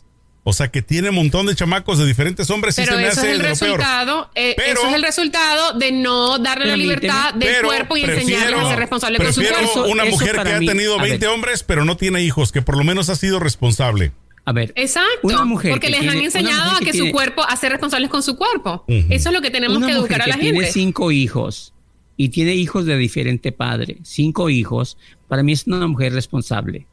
o 0.49 0.53
sea 0.53 0.69
que 0.69 0.83
tiene 0.83 1.11
un 1.11 1.15
montón 1.17 1.47
de 1.47 1.55
chamacos 1.55 1.99
de 1.99 2.07
diferentes 2.07 2.49
hombres, 2.51 2.75
sí 2.75 2.83
Pero 2.83 2.97
se 2.97 3.03
me 3.03 3.09
eso 3.09 3.21
hace 3.21 3.31
es 3.31 3.37
el 3.37 3.41
resultado, 3.41 4.31
eh, 4.35 4.55
Pero- 4.57 4.81
eso 4.81 4.89
es 4.89 4.95
el 4.95 5.03
resultado 5.03 5.73
de 5.79 5.93
no 5.93 6.39
darle 6.39 6.67
la 6.67 6.77
libertad 6.77 7.35
del 7.35 7.49
Pero 7.49 7.69
cuerpo 7.69 7.97
y 7.97 8.03
prefiero- 8.03 8.23
enseñarles 8.23 8.61
a 8.67 8.69
ser 8.71 8.79
responsable 8.79 9.19
con 9.19 9.33
su 9.33 9.41
prefiero 9.41 9.71
cuerpo. 9.73 9.91
Una 9.91 10.05
mujer 10.07 10.31
que 10.33 10.37
para 10.37 10.57
ha 10.57 10.61
mí- 10.61 10.67
tenido 10.67 10.99
a 10.99 11.03
20 11.03 11.27
ver. 11.27 11.35
hombres, 11.35 11.63
pero 11.63 11.85
no 11.85 11.97
tiene 11.97 12.23
hijos, 12.23 12.51
que 12.53 12.63
por 12.63 12.77
lo 12.77 12.85
menos 12.85 13.09
ha 13.09 13.17
sido 13.17 13.39
responsable. 13.41 14.13
A 14.45 14.53
ver, 14.53 14.73
Exacto, 14.77 15.09
Una 15.25 15.45
mujer 15.45 15.73
porque 15.73 15.89
que 15.89 15.91
les 15.93 16.01
tiene- 16.01 16.17
han 16.19 16.25
enseñado 16.25 16.71
a 16.73 16.79
que 16.79 16.87
que 16.87 16.93
su 16.93 16.99
tiene- 16.99 17.13
cuerpo, 17.13 17.43
a 17.47 17.55
ser 17.57 17.71
responsables 17.73 18.09
con 18.09 18.23
su 18.23 18.37
cuerpo. 18.37 18.85
Ujú. 18.89 19.07
Eso 19.11 19.29
es 19.29 19.35
lo 19.35 19.43
que 19.43 19.51
tenemos 19.51 19.77
una 19.77 19.89
que 19.89 19.93
mujer 19.93 20.13
educar 20.13 20.21
a 20.23 20.25
que 20.25 20.31
la 20.31 20.39
tiene 20.39 20.59
gente. 20.61 20.73
cinco 20.73 21.13
hijos 21.13 21.75
y 22.17 22.31
tiene 22.31 22.55
hijos 22.55 22.87
de 22.87 22.97
diferente 22.97 23.53
padre, 23.53 23.99
cinco 24.05 24.49
hijos, 24.49 24.97
para 25.29 25.43
mí 25.43 25.53
es 25.53 25.67
una 25.67 25.87
mujer 25.87 26.15
responsable. 26.15 26.87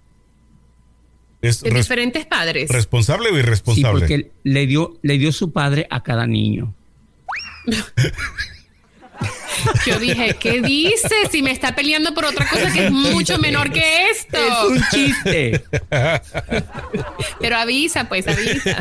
¿Es 1.46 1.62
De 1.62 1.70
diferentes 1.72 2.26
padres. 2.26 2.70
responsable 2.70 3.30
o 3.30 3.34
Sí, 3.34 3.40
irresponsable? 3.40 4.00
porque 4.02 4.32
le 4.44 4.68
dio, 4.68 4.98
le 5.02 5.18
dio 5.18 5.32
su 5.32 5.52
padre 5.52 5.88
a 5.90 6.02
cada 6.04 6.26
niño. 6.28 6.74
Yo 9.86 10.00
dije, 10.00 10.36
¿qué 10.40 10.62
dice? 10.62 11.10
Si 11.32 11.42
me 11.42 11.52
está 11.52 11.76
peleando 11.76 12.14
por 12.14 12.26
otra 12.26 12.48
cosa 12.48 12.72
que 12.72 12.86
es 12.86 12.92
mucho 12.92 13.38
menor 13.40 13.72
que 13.72 14.10
esto. 14.10 14.38
Es 14.38 14.70
un 14.70 14.84
chiste. 14.92 15.64
Pero 17.40 17.58
avisa, 17.58 18.08
pues 18.08 18.28
avisa. 18.28 18.78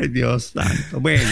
Ay, 0.00 0.08
Dios 0.08 0.52
santo. 0.54 1.00
Bueno, 1.00 1.22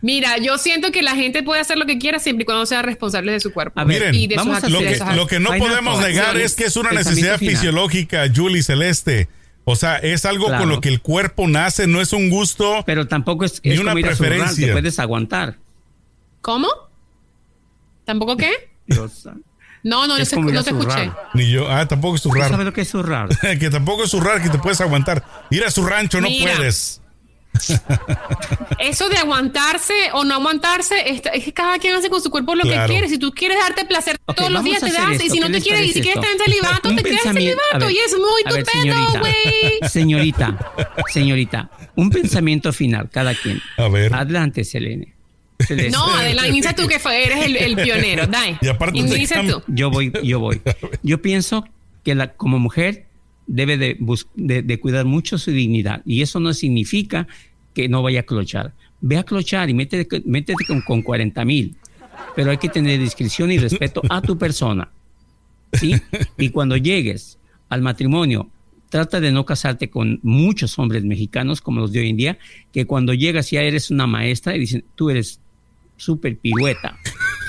Mira, 0.00 0.38
yo 0.38 0.58
siento 0.58 0.90
que 0.92 1.02
la 1.02 1.14
gente 1.14 1.42
puede 1.42 1.60
hacer 1.60 1.76
lo 1.78 1.86
que 1.86 1.98
quiera 1.98 2.18
siempre 2.18 2.42
y 2.42 2.46
cuando 2.46 2.66
sea 2.66 2.82
responsable 2.82 3.32
de 3.32 3.40
su 3.40 3.52
cuerpo. 3.52 3.80
A 3.80 3.84
ver, 3.84 4.00
Miren, 4.00 4.14
y 4.14 4.26
de 4.26 4.36
vamos 4.36 4.56
sus 4.56 4.64
a 4.64 4.68
lo 4.68 4.78
que, 4.80 4.88
acciones. 4.88 5.16
lo 5.16 5.26
que 5.26 5.40
no 5.40 5.50
podemos 5.58 6.00
negar 6.00 6.36
es 6.36 6.54
que 6.54 6.64
es 6.64 6.76
una 6.76 6.90
necesidad 6.92 7.38
final. 7.38 7.54
fisiológica, 7.56 8.24
Julie 8.34 8.62
Celeste. 8.62 9.28
O 9.64 9.76
sea, 9.76 9.96
es 9.96 10.24
algo 10.24 10.46
Claro. 10.46 10.62
con 10.62 10.68
lo 10.70 10.80
que 10.80 10.88
el 10.88 11.00
cuerpo 11.02 11.46
nace, 11.46 11.86
no 11.86 12.00
es 12.00 12.14
un 12.14 12.30
gusto. 12.30 12.82
Pero 12.86 13.06
tampoco 13.06 13.44
es, 13.44 13.60
Ni 13.62 13.72
es 13.74 13.80
una 13.80 13.92
preferencia. 13.94 14.66
te 14.68 14.72
puedes 14.72 14.98
aguantar. 14.98 15.56
¿Cómo? 16.40 16.68
¿Tampoco 18.04 18.36
qué? 18.36 18.50
No, 18.86 20.06
no, 20.06 20.18
no, 20.18 20.24
se- 20.24 20.36
no 20.36 20.62
te 20.64 20.70
escuché. 20.70 20.90
zurrar. 20.90 21.28
Ni 21.34 21.50
yo. 21.50 21.70
Ah, 21.70 21.86
tampoco 21.86 22.16
es 22.16 22.22
¿Tú 22.22 22.30
sabes 22.30 22.46
zurrar. 22.48 22.64
lo 22.64 22.72
que 22.72 22.80
es 22.80 22.88
zurrar? 22.90 23.28
que 23.58 23.70
tampoco 23.70 24.04
es 24.04 24.10
zurrar, 24.10 24.42
que 24.42 24.48
te 24.50 24.58
puedes 24.58 24.80
aguantar. 24.80 25.24
Ir 25.50 25.64
a 25.64 25.70
su 25.70 25.84
rancho 25.86 26.20
no 26.20 26.28
Mira. 26.28 26.54
puedes. 26.56 27.00
Eso 28.78 29.08
de 29.08 29.16
aguantarse 29.16 29.92
o 30.12 30.22
no 30.24 30.34
aguantarse, 30.34 30.94
es, 31.10 31.22
que 31.22 31.52
cada 31.52 31.78
quien 31.78 31.94
hace 31.94 32.08
con 32.08 32.20
su 32.22 32.30
cuerpo 32.30 32.54
lo 32.54 32.62
Claro. 32.62 32.86
que 32.86 32.92
quiere. 32.92 33.08
Si 33.08 33.18
tú 33.18 33.32
quieres 33.32 33.58
darte 33.58 33.84
placer 33.84 34.16
todos 34.36 34.50
los 34.50 34.62
días, 34.62 34.80
te 34.80 34.92
das. 34.92 35.12
esto. 35.12 35.24
Y 35.24 35.30
si 35.30 35.40
no 35.40 35.46
¿Qué 35.48 35.54
te 35.54 35.60
quieres, 35.62 35.86
y 35.86 35.92
si 35.92 36.00
quieres 36.00 36.22
estar 36.22 36.30
en 36.30 36.38
celibato, 36.38 36.88
te 36.94 37.02
quedas 37.02 37.26
en 37.26 37.32
celibato. 37.34 37.78
ver, 37.86 37.90
y 37.92 37.98
es 37.98 38.16
muy 38.16 38.42
tu 38.44 38.72
pedo, 38.72 39.20
güey. 39.20 39.34
Señorita, 39.90 40.72
señorita, 41.08 41.70
un 41.96 42.10
pensamiento 42.10 42.72
final, 42.72 43.08
cada 43.10 43.34
quien. 43.34 43.60
A 43.76 43.88
ver. 43.88 44.14
Adelante, 44.14 44.62
Selene. 44.64 45.14
No, 45.92 46.06
adelante, 46.14 46.50
inicia 46.50 46.74
tú 46.74 46.86
que 46.86 46.98
fue, 46.98 47.24
eres 47.24 47.44
el, 47.44 47.56
el 47.56 47.76
pionero. 47.76 48.26
Dai. 48.26 48.56
Y 48.60 48.68
aparte 48.68 48.98
te 49.00 49.16
inicia 49.16 49.44
tú. 49.46 49.62
Yo 49.66 49.90
voy, 49.90 50.12
yo 50.22 50.38
voy. 50.40 50.60
Yo 51.02 51.20
pienso 51.20 51.64
que 52.04 52.14
la, 52.14 52.32
como 52.34 52.58
mujer 52.58 53.06
debe 53.46 53.76
de, 53.76 53.96
bus- 53.98 54.28
de, 54.34 54.62
de 54.62 54.78
cuidar 54.80 55.04
mucho 55.04 55.36
su 55.38 55.50
dignidad. 55.50 56.02
Y 56.06 56.22
eso 56.22 56.38
no 56.40 56.52
significa 56.54 57.26
que 57.74 57.88
no 57.88 58.02
vaya 58.02 58.20
a 58.20 58.22
clochar. 58.22 58.72
Ve 59.00 59.16
a 59.16 59.24
clochar 59.24 59.68
y 59.70 59.74
métete, 59.74 60.22
métete 60.24 60.64
con, 60.66 60.80
con 60.82 61.02
40 61.02 61.44
mil. 61.44 61.76
Pero 62.36 62.50
hay 62.50 62.58
que 62.58 62.68
tener 62.68 62.98
discreción 63.00 63.50
y 63.50 63.58
respeto 63.58 64.02
a 64.08 64.20
tu 64.22 64.36
persona. 64.38 64.90
¿Sí? 65.72 65.94
Y 66.38 66.50
cuando 66.50 66.76
llegues 66.76 67.38
al 67.68 67.82
matrimonio, 67.82 68.48
trata 68.90 69.20
de 69.20 69.30
no 69.32 69.44
casarte 69.44 69.90
con 69.90 70.18
muchos 70.22 70.78
hombres 70.78 71.04
mexicanos 71.04 71.60
como 71.60 71.80
los 71.80 71.92
de 71.92 72.00
hoy 72.00 72.08
en 72.10 72.16
día, 72.16 72.38
que 72.72 72.86
cuando 72.86 73.12
llegas 73.12 73.50
ya 73.50 73.60
eres 73.62 73.90
una 73.90 74.06
maestra 74.06 74.56
y 74.56 74.60
dicen, 74.60 74.84
tú 74.94 75.10
eres 75.10 75.40
súper 75.98 76.38
pirueta, 76.38 76.96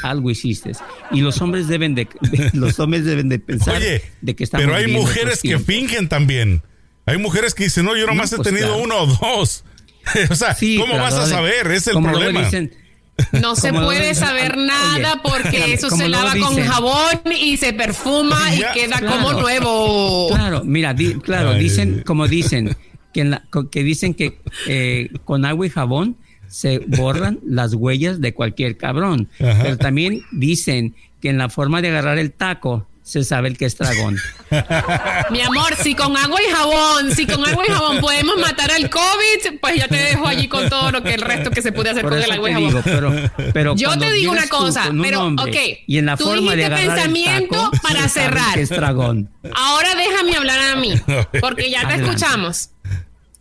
algo 0.03 0.29
hiciste. 0.29 0.73
Y 1.11 1.21
los 1.21 1.41
hombres 1.41 1.67
deben 1.69 1.95
de, 1.95 2.07
de- 2.31 2.49
los 2.57 2.77
hombres 2.79 3.05
deben 3.05 3.29
de 3.29 3.39
pensar 3.39 3.77
Oye, 3.77 4.01
de 4.21 4.35
que 4.35 4.43
estamos 4.43 4.65
pero 4.65 4.75
hay 4.77 4.87
mujeres 4.91 5.41
que 5.41 5.57
fingen 5.59 6.09
también. 6.09 6.61
Hay 7.05 7.17
mujeres 7.17 7.53
que 7.55 7.63
dicen, 7.63 7.85
no, 7.85 7.95
yo 7.95 8.05
nomás 8.05 8.31
No, 8.31 8.37
pues 8.37 8.47
he 8.47 8.51
tenido 8.51 8.67
claro. 8.75 8.83
uno 8.83 8.97
o 8.97 9.07
dos. 9.07 9.63
o 10.29 10.35
sea, 10.35 10.53
Sí, 10.53 10.77
¿cómo 10.77 10.97
vas 10.97 11.13
a 11.13 11.25
saber? 11.25 11.71
Es 11.71 11.87
el 11.87 11.93
problema. 12.01 12.43
dicen, 12.43 12.73
No 13.33 13.55
se 13.57 13.71
Como 13.71 13.83
puede 13.85 14.15
saber 14.15 14.53
oye, 14.55 14.65
nada 14.67 15.21
porque 15.21 15.47
espérame, 15.49 15.73
eso 15.73 15.89
se 15.89 16.07
lava 16.07 16.35
con 16.39 16.55
jabón 16.57 17.19
y 17.37 17.57
se 17.57 17.73
perfuma 17.73 18.55
y 18.55 18.59
queda 18.73 18.97
claro. 18.99 19.07
como 19.23 19.41
nuevo. 19.41 20.27
Claro, 20.29 20.63
mira, 20.63 20.93
di- 20.93 21.15
claro, 21.15 21.49
Ay. 21.51 21.59
dicen, 21.63 22.01
como 22.05 22.27
dicen, 22.29 22.77
que, 23.13 23.21
en 23.21 23.31
la- 23.31 23.43
que 23.71 23.83
dicen 23.83 24.13
que 24.13 24.39
eh, 24.67 25.09
con 25.25 25.43
agua 25.43 25.65
y 25.65 25.69
jabón 25.69 26.15
se 26.49 26.79
borran 26.79 27.39
las 27.45 27.73
huellas 27.73 28.19
de 28.19 28.33
cualquier 28.33 28.75
cabrón. 28.77 29.29
Ajá. 29.39 29.59
Pero 29.63 29.77
también 29.77 30.21
dicen 30.31 30.95
que 31.21 31.29
en 31.29 31.37
la 31.37 31.49
forma 31.49 31.81
de 31.81 31.89
agarrar 31.89 32.17
el 32.17 32.31
taco 32.31 32.85
se 33.03 33.23
sabe 33.23 33.47
el 33.47 33.57
que 33.57 33.65
es 33.65 33.75
dragón. 33.75 34.17
Mi 35.31 35.41
amor, 35.41 35.75
si 35.81 35.95
con 35.95 36.15
agua 36.15 36.39
y 36.47 36.51
jabón, 36.53 37.15
si 37.15 37.25
con 37.25 37.43
agua 37.43 37.63
y 37.67 37.71
jabón 37.71 37.99
podemos 38.01 38.37
matar 38.37 38.69
al 38.71 38.87
COVID, 38.89 39.59
pues 39.59 39.75
ya 39.77 39.87
te 39.87 39.95
dejo 39.95 40.27
allí 40.27 40.47
con 40.47 40.69
todo 40.69 40.91
lo 40.91 41.01
que 41.01 41.15
el 41.15 41.21
resto 41.21 41.49
que 41.49 41.63
se 41.63 41.71
puede 41.71 41.89
hacer 41.89 42.03
Por 42.03 42.11
con 42.13 42.21
el 42.21 42.31
agua 42.31 42.49
y 42.49 42.53
jabón. 42.53 42.67
digo, 42.69 42.81
pero, 42.83 43.13
pero 43.51 43.75
Yo 43.75 43.97
te 43.97 44.11
digo 44.11 44.31
una 44.31 44.47
cosa, 44.47 44.89
un 44.91 45.01
pero, 45.01 45.23
hombre 45.23 45.51
ok, 45.51 45.79
y 45.87 45.97
en 45.97 46.05
la 46.05 46.17
tú 46.17 46.25
forma 46.25 46.51
de 46.55 46.57
dijiste 46.57 46.65
agarrar 46.65 46.81
el 46.83 46.93
pensamiento 47.13 47.55
taco, 47.71 47.77
para 47.81 48.07
cerrar. 48.09 48.53
que 48.53 48.61
es 48.61 48.69
dragón. 48.69 49.29
Ahora 49.55 49.95
déjame 49.95 50.35
hablar 50.35 50.59
a 50.59 50.75
mí, 50.75 50.93
porque 51.41 51.71
ya 51.71 51.79
te 51.81 51.85
Adelante. 51.87 52.11
escuchamos. 52.11 52.69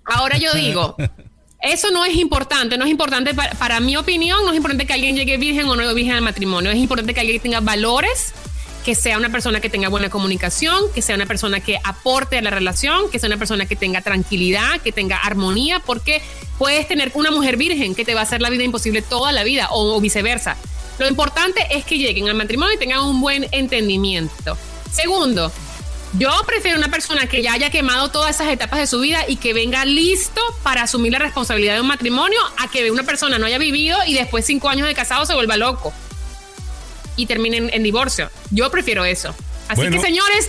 Ahora 0.07 0.39
yo 0.39 0.55
digo, 0.55 0.97
eso 1.61 1.91
no 1.91 2.05
es 2.05 2.17
importante, 2.17 2.79
no 2.79 2.85
es 2.85 2.91
importante 2.91 3.35
para, 3.35 3.53
para 3.53 3.81
mi 3.81 3.97
opinión, 3.97 4.45
no 4.45 4.51
es 4.51 4.57
importante 4.57 4.87
que 4.87 4.93
alguien 4.93 5.17
llegue 5.17 5.37
virgen 5.37 5.67
o 5.67 5.77
no 5.77 5.95
virgen 5.95 6.15
al 6.15 6.23
matrimonio, 6.23 6.71
es 6.71 6.79
importante 6.79 7.15
que 7.15 7.21
alguien 7.21 7.41
tenga 7.41 7.61
valores, 7.61 8.33
que 8.85 8.95
sea 8.95 9.19
una 9.19 9.29
persona 9.29 9.61
que 9.61 9.69
tenga 9.69 9.89
buena 9.89 10.09
comunicación, 10.09 10.83
que 10.95 11.03
sea 11.03 11.17
una 11.17 11.27
persona 11.27 11.61
que 11.61 11.79
aporte 11.85 12.39
a 12.39 12.43
la 12.43 12.51
relación, 12.51 13.11
que 13.11 13.19
sea 13.19 13.27
una 13.27 13.37
persona 13.37 13.67
que 13.67 13.77
tenga 13.77 14.01
tranquilidad, 14.01 14.81
que 14.81 14.93
tenga 14.93 15.19
armonía, 15.19 15.81
porque 15.81 16.23
puedes 16.59 16.89
tener 16.89 17.11
una 17.15 17.31
mujer 17.31 17.57
virgen 17.57 17.95
que 17.95 18.05
te 18.05 18.15
va 18.15 18.21
a 18.21 18.23
hacer 18.23 18.41
la 18.41 18.51
vida 18.51 18.65
imposible 18.65 19.03
toda 19.03 19.33
la 19.33 19.43
vida 19.45 19.69
o, 19.71 19.97
o 19.97 20.01
viceversa. 20.01 20.57
Lo 20.99 21.07
importante 21.07 21.67
es 21.71 21.85
que 21.85 21.99
lleguen 21.99 22.29
al 22.29 22.35
matrimonio 22.35 22.75
y 22.75 22.79
tengan 22.79 23.01
un 23.01 23.21
buen 23.21 23.47
entendimiento. 23.53 24.57
Segundo, 24.91 25.53
yo 26.15 26.31
prefiero 26.47 26.79
una 26.79 26.91
persona 26.91 27.27
que 27.27 27.43
ya 27.43 27.53
haya 27.53 27.71
quemado 27.71 28.11
todas 28.11 28.35
esas 28.37 28.53
etapas 28.53 28.79
de 28.81 28.87
su 28.87 29.01
vida 29.01 29.25
y 29.29 29.37
que 29.37 29.53
venga 29.53 29.85
listo 29.85 30.41
para 30.63 30.83
asumir 30.83 31.13
la 31.13 31.19
responsabilidad 31.19 31.75
de 31.75 31.81
un 31.83 31.87
matrimonio 31.89 32.39
a 32.57 32.69
que 32.71 32.91
una 32.91 33.03
persona 33.03 33.39
no 33.39 33.47
haya 33.47 33.59
vivido 33.59 33.99
y 34.07 34.15
después 34.15 34.47
cinco 34.47 34.69
años 34.69 34.87
de 34.89 34.95
casado 34.95 35.27
se 35.27 35.35
vuelva 35.35 35.57
loco 35.57 35.93
y 37.17 37.27
termine 37.27 37.59
en, 37.59 37.71
en 37.73 37.83
divorcio. 37.83 38.31
Yo 38.51 38.71
prefiero 38.71 39.05
eso. 39.05 39.35
Así 39.69 39.83
Bueno. 39.83 39.97
que 39.97 40.03
señores, 40.03 40.49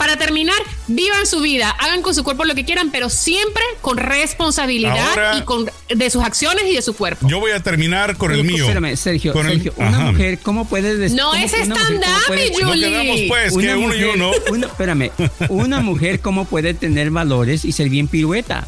para 0.00 0.16
terminar, 0.16 0.56
vivan 0.88 1.26
su 1.26 1.42
vida, 1.42 1.68
hagan 1.78 2.00
con 2.00 2.14
su 2.14 2.24
cuerpo 2.24 2.46
lo 2.46 2.54
que 2.54 2.64
quieran, 2.64 2.90
pero 2.90 3.10
siempre 3.10 3.62
con 3.82 3.98
responsabilidad 3.98 4.98
Ahora- 5.10 5.36
y 5.36 5.42
con 5.42 5.70
de 5.90 6.08
sus 6.08 6.24
acciones 6.24 6.64
y 6.68 6.74
de 6.74 6.80
su 6.80 6.94
cuerpo. 6.96 7.28
Yo 7.28 7.38
voy 7.38 7.50
a 7.52 7.60
terminar 7.60 8.16
con 8.16 8.30
el 8.32 8.38
Pero, 8.40 8.50
mío. 8.50 8.64
Espérame, 8.64 8.96
Sergio, 8.96 9.34
Con 9.34 9.44
el- 9.46 9.52
Sergio, 9.62 9.74
una 9.76 9.88
Ajá. 9.88 10.10
mujer, 10.12 10.38
¿cómo 10.42 10.66
puede 10.66 10.96
decir? 10.96 11.18
No 11.18 11.34
es 11.34 11.52
stand-up, 11.52 12.34
mi 12.34 12.62
No 12.62 12.68
Julie. 12.70 12.88
quedamos 12.88 13.20
pues, 13.28 13.50
que 13.52 13.56
Una 13.58 13.76
uno 13.76 13.94
y 13.94 13.98
mujer- 13.98 14.10
uno. 14.14 14.30
una- 14.50 14.66
espérame, 14.68 15.10
una 15.50 15.80
mujer, 15.80 16.20
¿cómo 16.20 16.46
puede 16.46 16.72
tener 16.72 17.10
valores 17.10 17.66
y 17.66 17.72
ser 17.72 17.90
bien 17.90 18.08
pirueta? 18.08 18.66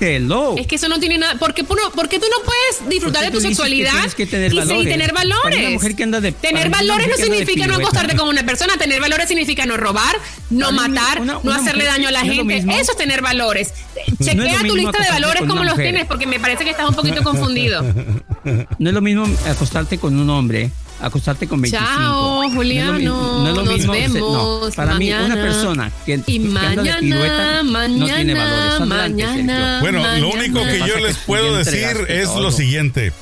Hello. 0.00 0.56
Es 0.58 0.66
que 0.66 0.74
eso 0.76 0.88
no 0.88 0.98
tiene 1.00 1.16
nada. 1.18 1.38
¿Por 1.38 1.54
qué, 1.54 1.62
tú 1.62 1.74
no- 1.74 1.90
por 1.92 2.08
qué 2.08 2.18
tú 2.18 2.26
no 2.30 2.44
puedes 2.44 2.88
disfrutar 2.90 3.24
de 3.24 3.30
tu 3.30 3.38
que 3.38 3.48
sexualidad 3.48 4.12
que 4.12 4.26
tener 4.26 4.52
y, 4.52 4.56
valores. 4.56 4.84
tener 4.92 5.12
Para 5.12 5.24
valores? 5.28 5.58
una 5.60 5.70
mujer 5.70 5.96
que 5.96 6.02
anda 6.02 6.20
de- 6.20 6.32
tener 6.32 6.68
valores 6.70 7.08
no 7.08 7.16
significa 7.16 7.66
no 7.66 7.76
acostarte 7.76 8.14
con 8.16 8.28
una 8.28 8.44
persona. 8.44 8.76
Tener 8.76 9.00
valores 9.00 9.28
significa 9.28 9.64
no 9.66 9.76
robar, 9.76 10.16
no 10.50 10.70
matar, 10.72 11.20
una- 11.20 11.40
no 11.42 11.52
hacerle 11.52 11.84
daño 11.84 12.08
a 12.08 12.12
la 12.12 12.20
es 12.22 12.30
gente. 12.32 12.58
Eso 12.78 12.92
es 12.92 12.98
tener 12.98 13.22
valores. 13.22 13.72
es 14.18 14.26
Chequea 14.26 14.60
tu 14.66 14.76
lista 14.76 15.02
de 15.02 15.10
valores 15.10 15.42
como 15.46 15.64
los 15.64 15.72
mujer. 15.72 15.86
tienes, 15.92 16.06
porque 16.06 16.26
me 16.26 16.38
parece 16.40 16.64
que 16.64 16.70
estás 16.70 16.88
un 16.88 16.94
poquito 16.94 17.22
confundido. 17.22 17.82
No 18.78 18.90
es 18.90 18.94
lo 18.94 19.00
mismo 19.00 19.26
acostarte 19.48 19.98
con 19.98 20.18
un 20.18 20.30
hombre, 20.30 20.70
acostarte 21.00 21.46
con 21.46 21.60
25. 21.60 21.86
Chao, 21.86 22.22
No 22.22 22.42
es 22.42 22.42
lo 22.44 22.48
mi- 22.50 22.56
Juliano, 22.56 22.98
No 23.42 23.48
es 23.48 23.54
lo 23.56 23.62
nos 23.64 23.74
mismo. 23.74 23.92
vemos 23.92 24.20
no, 24.20 24.70
para 24.74 24.94
mí, 24.94 25.08
una 25.10 25.22
mañana. 25.22 25.42
persona 25.42 25.92
que, 26.04 26.20
Y 26.26 26.38
que 26.38 26.58
anda 26.58 26.82
de 26.82 26.94
pirueta 27.00 27.62
mañana, 27.62 27.88
no 27.98 28.06
tiene 28.06 28.34
valores. 28.34 28.80
mañana, 28.80 29.04
Adelante, 29.04 29.24
mañana. 29.44 29.80
Bueno, 29.80 29.98
lo 29.98 30.04
mañana. 30.08 30.26
único 30.26 30.62
que 30.64 30.78
yo 30.86 30.96
les 30.98 31.16
puedo 31.18 31.56
decir 31.56 31.84
es 32.08 32.24
todo. 32.24 32.40
lo 32.42 32.50
siguiente. 32.52 33.12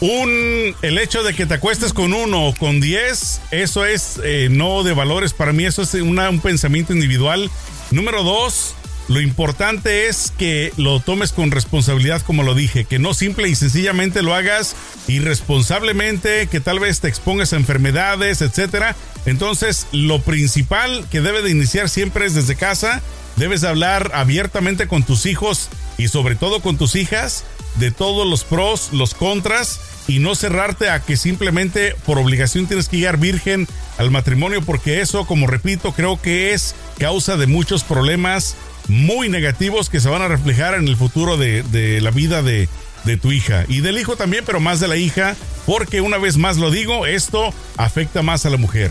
Un, 0.00 0.74
el 0.82 0.98
hecho 0.98 1.22
de 1.22 1.32
que 1.32 1.46
te 1.46 1.54
acuestes 1.54 1.92
con 1.92 2.12
uno 2.12 2.48
o 2.48 2.54
con 2.54 2.80
diez, 2.80 3.40
eso 3.52 3.84
es 3.84 4.20
eh, 4.24 4.48
no 4.50 4.82
de 4.82 4.94
valores. 4.94 5.32
Para 5.32 5.52
mí 5.52 5.64
eso 5.64 5.82
es 5.82 5.94
una- 5.94 6.28
un 6.28 6.40
pensamiento 6.40 6.92
individual. 6.92 7.48
Número 7.92 8.24
dos, 8.24 8.74
lo 9.08 9.20
importante 9.20 10.06
es 10.06 10.32
que 10.38 10.72
lo 10.76 11.00
tomes 11.00 11.32
con 11.32 11.50
responsabilidad, 11.50 12.22
como 12.22 12.42
lo 12.42 12.54
dije, 12.54 12.84
que 12.84 12.98
no 12.98 13.14
simple 13.14 13.48
y 13.48 13.54
sencillamente 13.54 14.22
lo 14.22 14.34
hagas 14.34 14.76
irresponsablemente, 15.08 16.46
que 16.46 16.60
tal 16.60 16.78
vez 16.78 17.00
te 17.00 17.08
expongas 17.08 17.52
a 17.52 17.56
enfermedades, 17.56 18.42
etcétera. 18.42 18.94
Entonces, 19.26 19.86
lo 19.92 20.22
principal 20.22 21.06
que 21.10 21.20
debe 21.20 21.42
de 21.42 21.50
iniciar 21.50 21.88
siempre 21.88 22.26
es 22.26 22.34
desde 22.34 22.56
casa. 22.56 23.02
Debes 23.36 23.62
de 23.62 23.68
hablar 23.68 24.12
abiertamente 24.14 24.86
con 24.86 25.02
tus 25.02 25.26
hijos 25.26 25.68
y 25.98 26.08
sobre 26.08 26.36
todo 26.36 26.60
con 26.60 26.76
tus 26.76 26.96
hijas 26.96 27.44
de 27.76 27.90
todos 27.90 28.26
los 28.26 28.44
pros, 28.44 28.90
los 28.92 29.14
contras 29.14 29.80
y 30.06 30.18
no 30.18 30.34
cerrarte 30.34 30.90
a 30.90 31.00
que 31.00 31.16
simplemente 31.16 31.94
por 32.04 32.18
obligación 32.18 32.66
tienes 32.66 32.88
que 32.88 32.98
llegar 32.98 33.16
virgen 33.16 33.66
al 33.98 34.10
matrimonio 34.10 34.62
porque 34.62 35.00
eso, 35.00 35.26
como 35.26 35.46
repito, 35.46 35.92
creo 35.92 36.20
que 36.20 36.52
es 36.52 36.74
causa 36.98 37.36
de 37.36 37.46
muchos 37.46 37.84
problemas 37.84 38.56
muy 38.88 39.28
negativos 39.28 39.88
que 39.88 40.00
se 40.00 40.08
van 40.08 40.22
a 40.22 40.28
reflejar 40.28 40.74
en 40.74 40.88
el 40.88 40.96
futuro 40.96 41.36
de, 41.36 41.62
de 41.64 42.00
la 42.00 42.10
vida 42.10 42.42
de, 42.42 42.68
de 43.04 43.16
tu 43.16 43.32
hija 43.32 43.64
y 43.68 43.80
del 43.80 43.98
hijo 43.98 44.16
también, 44.16 44.44
pero 44.44 44.60
más 44.60 44.80
de 44.80 44.88
la 44.88 44.96
hija, 44.96 45.36
porque 45.66 46.00
una 46.00 46.18
vez 46.18 46.36
más 46.36 46.56
lo 46.56 46.70
digo, 46.70 47.06
esto 47.06 47.52
afecta 47.76 48.22
más 48.22 48.46
a 48.46 48.50
la 48.50 48.56
mujer. 48.56 48.90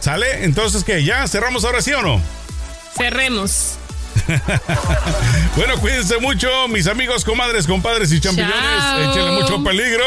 ¿Sale? 0.00 0.44
Entonces, 0.44 0.84
que 0.84 1.02
¿Ya 1.02 1.26
cerramos 1.28 1.64
ahora 1.64 1.80
sí 1.80 1.92
o 1.92 2.02
no? 2.02 2.20
Cerremos. 2.96 3.76
Bueno, 5.56 5.78
cuídense 5.78 6.18
mucho, 6.18 6.48
mis 6.68 6.86
amigos, 6.88 7.24
comadres, 7.24 7.66
compadres 7.66 8.10
y 8.12 8.20
champiñones. 8.20 9.08
Échenle 9.08 9.30
mucho 9.40 9.62
peligro. 9.62 10.04